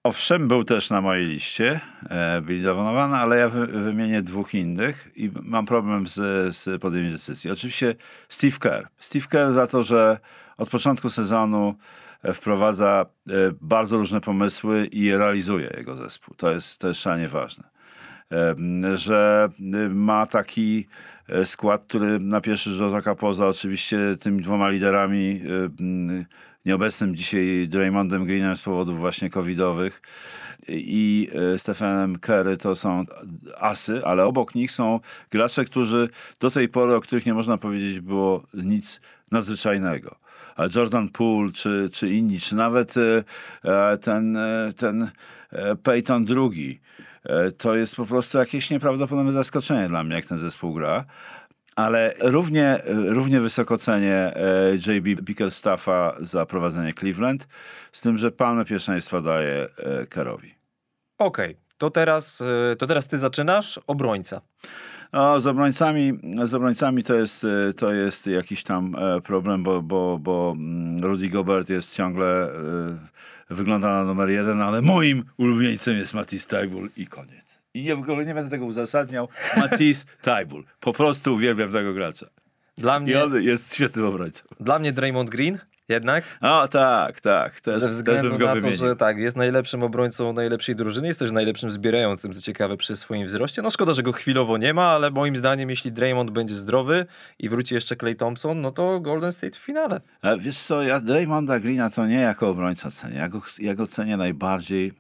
[0.04, 5.12] Owszem, był też na mojej liście e, Billy Donovan, ale ja wy, wymienię dwóch innych
[5.16, 6.16] i mam problem z,
[6.56, 7.52] z podjęciem decyzji.
[7.52, 7.96] Oczywiście
[8.30, 8.88] Steve Kerr.
[9.00, 10.20] Steve Kerr za to, że
[10.58, 11.76] od początku sezonu
[12.24, 13.32] e, wprowadza e,
[13.62, 16.36] bardzo różne pomysły i je realizuje jego zespół.
[16.36, 17.74] To jest, to jest szalenie ważne.
[18.96, 20.88] Że e, ma taki
[21.30, 25.42] e, skład, który na pierwszy rzut oka poza oczywiście tymi dwoma liderami
[25.80, 26.26] m,
[26.66, 30.02] nieobecnym dzisiaj Draymondem Greenem z powodów właśnie covidowych
[30.68, 33.06] i e, Stephenem Curry to są
[33.58, 35.00] asy, ale obok nich są
[35.32, 39.02] gracze, którzy do tej pory, o których nie można powiedzieć było nic
[39.32, 40.16] nadzwyczajnego.
[40.76, 43.24] Jordan Poole, czy, czy inni, czy nawet e,
[43.64, 45.12] e, ten, e, ten
[45.84, 46.82] Peyton II,
[47.58, 51.06] to jest po prostu jakieś nieprawdopodobne zaskoczenie dla mnie, jak ten zespół gra.
[51.76, 54.34] Ale równie, równie wysoko cenię
[54.88, 57.48] JB Bickerstaffa za prowadzenie Cleveland,
[57.92, 59.68] z tym, że palmę pierwszeństwa daje
[60.10, 60.56] Kerowi.
[61.18, 62.44] Okej, to, teraz,
[62.78, 63.80] to teraz ty zaczynasz.
[63.88, 64.42] Obrońca.
[65.14, 69.82] No, z obrońcami, z obrońcami to, jest, e, to jest jakiś tam e, problem, bo,
[69.82, 72.54] bo, bo mm, Rudy Gobert jest ciągle, e,
[73.50, 77.62] wygląda na numer jeden, ale moim ulubieńcem jest Matisse Taibul i koniec.
[77.74, 79.28] I nie, w ogóle nie będę tego uzasadniał.
[79.58, 80.64] Matisse Taibul.
[80.80, 82.28] Po prostu uwielbiam tego gracza.
[82.78, 84.44] Dla I mnie, on jest świetnym obrońcą.
[84.60, 85.60] dla mnie Draymond Green.
[85.90, 86.24] Jednak?
[86.42, 87.62] O tak, tak.
[87.62, 88.78] Też, Ze względu na to, wymienił.
[88.78, 93.28] że tak, jest najlepszym obrońcą najlepszej drużyny, jest też najlepszym zbierającym, co ciekawe, przy swoim
[93.28, 93.62] wzroście.
[93.62, 97.06] No szkoda, że go chwilowo nie ma, ale moim zdaniem, jeśli Draymond będzie zdrowy
[97.40, 100.02] i wróci jeszcze Clay Thompson, no to Golden State w finale.
[100.22, 103.18] A wiesz co, ja Draymonda Greena to nie jako obrońca cenię.
[103.18, 104.94] Ja go, ja go cenię najbardziej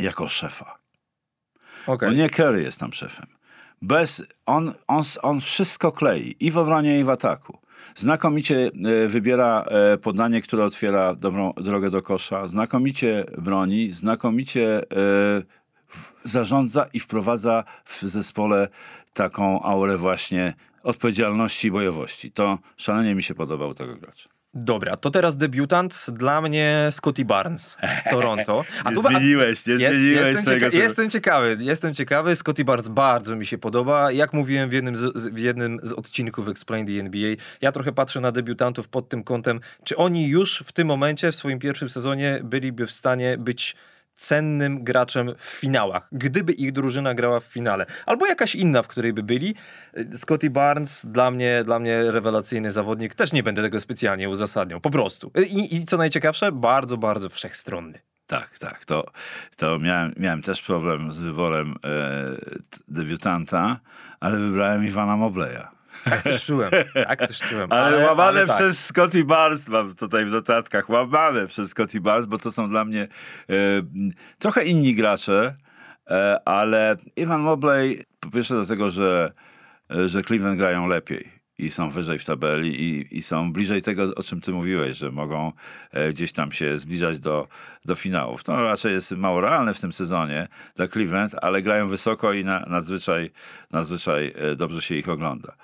[0.00, 0.78] jako szefa.
[1.86, 2.08] Okej.
[2.08, 3.26] Bo nie Curry jest tam szefem.
[3.82, 7.58] Bez, on, on, on wszystko klei i w obronie, i w ataku.
[7.94, 8.70] Znakomicie
[9.04, 12.48] e, wybiera e, podanie, które otwiera dobrą drogę do kosza.
[12.48, 15.42] Znakomicie broni, znakomicie e,
[16.24, 18.68] zarządza i wprowadza w zespole
[19.12, 22.32] taką aurę właśnie odpowiedzialności i bojowości.
[22.32, 24.37] To szalenie mi się podobał tego gracza.
[24.54, 28.64] Dobra, to teraz debiutant dla mnie Scotty Barnes z Toronto.
[28.86, 32.36] Nie tu- zmieniłeś, nie jest, zmieniłeś jestem, cieka- jestem ciekawy, jestem ciekawy.
[32.36, 34.12] Scotty Barnes bardzo mi się podoba.
[34.12, 37.92] Jak mówiłem w jednym z, z- w jednym z odcinków Explain the NBA, ja trochę
[37.92, 41.88] patrzę na debiutantów pod tym kątem, czy oni już w tym momencie, w swoim pierwszym
[41.88, 43.76] sezonie byliby w stanie być
[44.18, 47.86] cennym graczem w finałach, gdyby ich drużyna grała w finale.
[48.06, 49.54] Albo jakaś inna, w której by byli.
[50.14, 53.14] Scotty Barnes dla mnie, dla mnie rewelacyjny zawodnik.
[53.14, 54.80] Też nie będę tego specjalnie uzasadniał.
[54.80, 55.32] Po prostu.
[55.48, 58.00] I, i co najciekawsze, bardzo, bardzo wszechstronny.
[58.26, 58.84] Tak, tak.
[58.84, 59.10] To,
[59.56, 63.80] to miałem, miałem też problem z wyborem e, debiutanta,
[64.20, 65.77] ale wybrałem Iwana Mobleya.
[66.10, 66.70] Tak też czułem.
[66.94, 67.72] Tak też czułem.
[67.72, 68.56] Ale, łamane ale tak.
[68.56, 72.84] przez Scotty Barnes, mam tutaj w notatkach, łamane przez Scotty Barnes, bo to są dla
[72.84, 73.54] mnie e,
[74.38, 75.56] trochę inni gracze,
[76.10, 79.32] e, ale Iwan Mobley, po pierwsze dlatego, że,
[79.90, 84.14] e, że Cleveland grają lepiej i są wyżej w tabeli i, i są bliżej tego,
[84.14, 85.52] o czym ty mówiłeś, że mogą
[85.90, 87.48] e, gdzieś tam się zbliżać do,
[87.84, 88.44] do finałów.
[88.44, 92.60] To raczej jest mało realne w tym sezonie dla Cleveland, ale grają wysoko i na,
[92.60, 93.30] nadzwyczaj,
[93.70, 95.56] nadzwyczaj dobrze się ich ogląda.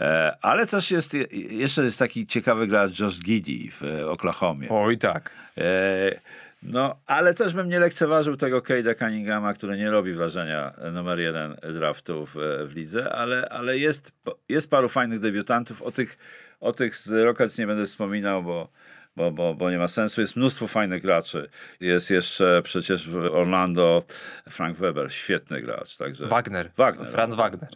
[0.00, 1.14] E, Ale też jest,
[1.50, 4.68] jeszcze jest taki ciekawy gracz Josh Giddy w e, Oklahomie.
[4.70, 5.30] Oj tak.
[5.58, 6.20] E,
[6.62, 11.56] No, ale też bym nie lekceważył tego Cade'a Cunninghama, który nie robi wrażenia numer jeden
[11.72, 12.34] draftu w,
[12.66, 14.12] w lidze, ale, ale jest,
[14.48, 15.82] jest paru fajnych debiutantów.
[15.82, 16.18] O tych,
[16.60, 18.68] o tych z Rockets nie będę wspominał, bo,
[19.16, 20.20] bo, bo, bo nie ma sensu.
[20.20, 21.50] Jest mnóstwo fajnych graczy.
[21.80, 24.04] Jest jeszcze przecież w Orlando
[24.48, 25.96] Frank Weber, świetny gracz.
[25.96, 26.26] Także...
[26.26, 26.70] Wagner.
[26.76, 27.08] Wagner.
[27.08, 27.70] Franz Wagner.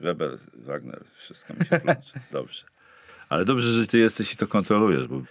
[0.00, 2.20] Weber, Wagner, wszystko mi się plącze.
[2.32, 2.64] Dobrze.
[3.28, 5.22] Ale dobrze, że ty jesteś i to kontrolujesz, bo...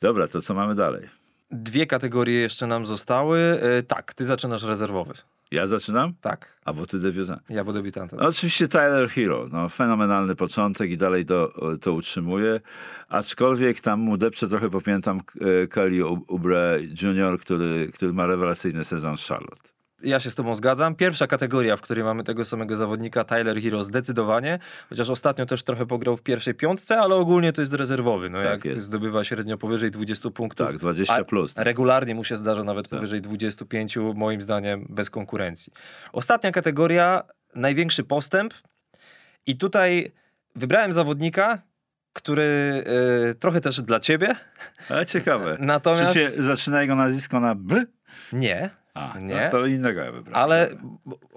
[0.00, 1.08] Dobra, to co mamy dalej?
[1.50, 3.38] Dwie kategorie jeszcze nam zostały.
[3.38, 5.14] E, tak, ty zaczynasz rezerwowy.
[5.50, 6.14] Ja zaczynam?
[6.20, 7.42] Tak, A bo ty debiutant.
[7.48, 8.18] ja był debiutantem.
[8.18, 9.48] No, oczywiście Tyler Hero.
[9.52, 12.60] No, fenomenalny początek i dalej to, to utrzymuje.
[13.08, 19.16] Aczkolwiek tam mu depcze trochę popamiętam e, Kelly Oubre Jr., który, który ma rewelacyjny sezon
[19.16, 19.73] z Charlotte.
[20.04, 20.94] Ja się z tobą zgadzam.
[20.94, 25.86] Pierwsza kategoria, w której mamy tego samego zawodnika, Tyler Hero zdecydowanie, chociaż ostatnio też trochę
[25.86, 28.30] pograł w pierwszej piątce, ale ogólnie to jest rezerwowy.
[28.30, 28.82] No Tak jak jest.
[28.82, 30.66] zdobywa średnio powyżej 20 punktów.
[30.66, 31.54] Tak, 20 a plus.
[31.54, 31.64] Tak.
[31.64, 35.72] Regularnie mu się zdarza nawet powyżej 25, moim zdaniem bez konkurencji.
[36.12, 37.22] Ostatnia kategoria,
[37.54, 38.54] największy postęp.
[39.46, 40.12] I tutaj
[40.56, 41.62] wybrałem zawodnika,
[42.12, 42.44] który
[43.30, 44.34] e, trochę też dla ciebie,
[44.88, 45.56] Ale ciekawe.
[45.60, 47.84] natomiast Czy się zaczyna jego nazwisko na B?
[48.32, 48.70] nie.
[48.94, 49.34] A, Nie.
[49.44, 50.42] No, to innego ja wybrałem.
[50.42, 50.68] Ale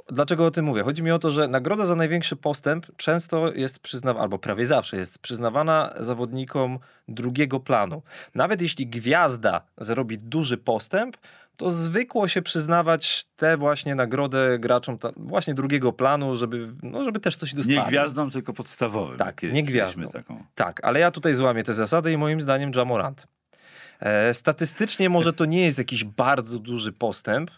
[0.07, 0.83] dlaczego o tym mówię?
[0.83, 4.97] Chodzi mi o to, że nagroda za największy postęp często jest przyznawana, albo prawie zawsze
[4.97, 8.01] jest przyznawana zawodnikom drugiego planu.
[8.35, 11.17] Nawet jeśli gwiazda zrobi duży postęp,
[11.57, 17.19] to zwykło się przyznawać tę właśnie nagrodę graczom ta, właśnie drugiego planu, żeby, no, żeby
[17.19, 17.77] też coś dostali.
[17.79, 19.17] Nie gwiazdą, tylko podstawowym.
[19.17, 20.09] Tak, nie gwiazdą.
[20.09, 20.43] Taką.
[20.55, 23.27] Tak, ale ja tutaj złamię te zasady i moim zdaniem Jamorant.
[23.99, 27.51] E, statystycznie może to nie jest jakiś bardzo duży postęp,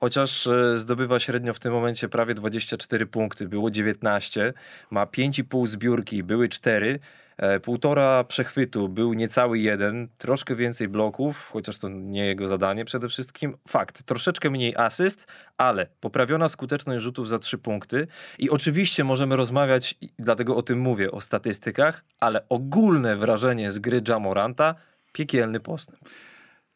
[0.00, 4.52] chociaż e, zdobywa średnio w tym momencie prawie 24 punkty, było 19,
[4.90, 6.98] ma 5,5 zbiórki, były 4,
[7.36, 13.08] e, półtora przechwytu, był niecały jeden, troszkę więcej bloków, chociaż to nie jego zadanie przede
[13.08, 13.56] wszystkim.
[13.68, 15.26] Fakt, troszeczkę mniej asyst,
[15.58, 18.06] ale poprawiona skuteczność rzutów za 3 punkty
[18.38, 24.02] i oczywiście możemy rozmawiać, dlatego o tym mówię, o statystykach, ale ogólne wrażenie z gry
[24.08, 24.74] Jamoranta,
[25.20, 25.98] piekielny postęp.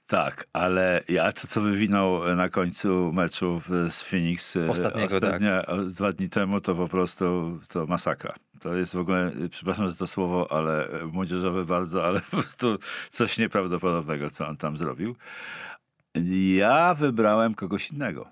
[0.07, 3.61] Tak, ale ja to, co wywinął na końcu meczu
[3.91, 5.31] z Phoenix e, Ostatniego, tak.
[5.31, 8.35] ostatnia- o- dwa dni temu, to po prostu to masakra.
[8.61, 12.31] To jest w ogóle, e, przepraszam za to słowo, ale e, młodzieżowe bardzo, ale po
[12.31, 12.79] prostu
[13.11, 15.17] coś nieprawdopodobnego, co on tam zrobił.
[16.57, 18.31] Ja wybrałem kogoś innego.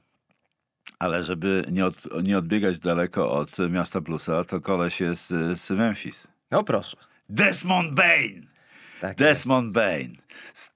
[0.98, 5.70] Ale żeby nie, od, nie odbiegać daleko od miasta Bluesa, to koleś jest z- z
[5.70, 6.28] Memphis.
[6.50, 6.96] No proszę.
[7.28, 8.46] Desmond Bain!
[9.01, 10.16] Tak Desmond Bain.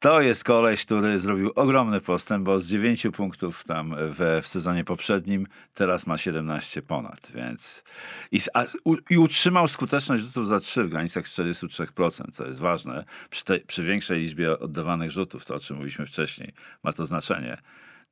[0.01, 4.85] To jest koleś, który zrobił ogromny postęp, bo z 9 punktów tam w, w sezonie
[4.85, 7.85] poprzednim teraz ma 17 ponad, więc
[8.33, 13.05] i, a, u, i utrzymał skuteczność rzutów za 3 w granicach 43%, co jest ważne.
[13.31, 16.53] Przy, te, przy większej liczbie oddawanych rzutów, to o czym mówiliśmy wcześniej,
[16.83, 17.59] ma to znaczenie.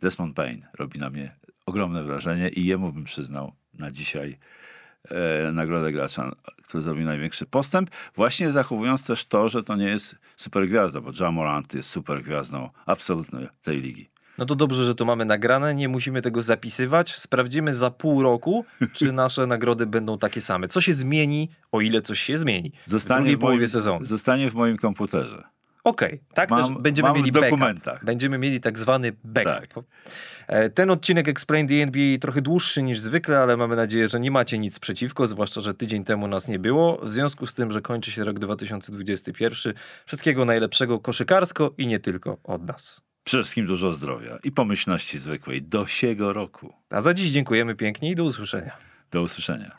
[0.01, 1.37] Desmond Bain robi na mnie
[1.67, 4.39] ogromne wrażenie i jemu bym przyznał na dzisiaj
[5.53, 6.33] nagrodę gracza,
[6.63, 11.31] który zrobił największy postęp, właśnie zachowując też to, że to nie jest supergwiazda, bo Ja
[11.31, 14.11] Morant jest supergwiazdą absolutnie tej ligi.
[14.39, 17.15] No to dobrze, że to mamy nagrane, nie musimy tego zapisywać.
[17.15, 20.69] Sprawdzimy za pół roku, czy nasze nagrody będą takie same.
[20.69, 24.05] Co się zmieni, o ile coś się zmieni w drugiej w połowie moim, sezonu.
[24.05, 25.45] Zostanie w moim komputerze.
[25.85, 27.51] Okej, tak Mam- też będziemy mam w mieli backup.
[27.51, 28.05] dokumentach.
[28.05, 29.75] Będziemy mieli tak zwany backup.
[29.75, 29.85] Tak.
[30.47, 34.31] E, Ten odcinek Explain the NBA trochę dłuższy niż zwykle, ale mamy nadzieję, że nie
[34.31, 37.01] macie nic przeciwko, zwłaszcza, że tydzień temu nas nie było.
[37.03, 39.75] W związku z tym, że kończy się rok 2021,
[40.07, 43.01] wszystkiego najlepszego koszykarsko i nie tylko od nas.
[43.25, 46.73] Przede wszystkim dużo zdrowia i pomyślności zwykłej do siego roku.
[46.91, 48.77] A za dziś dziękujemy pięknie i do usłyszenia.
[49.11, 49.77] Do usłyszenia.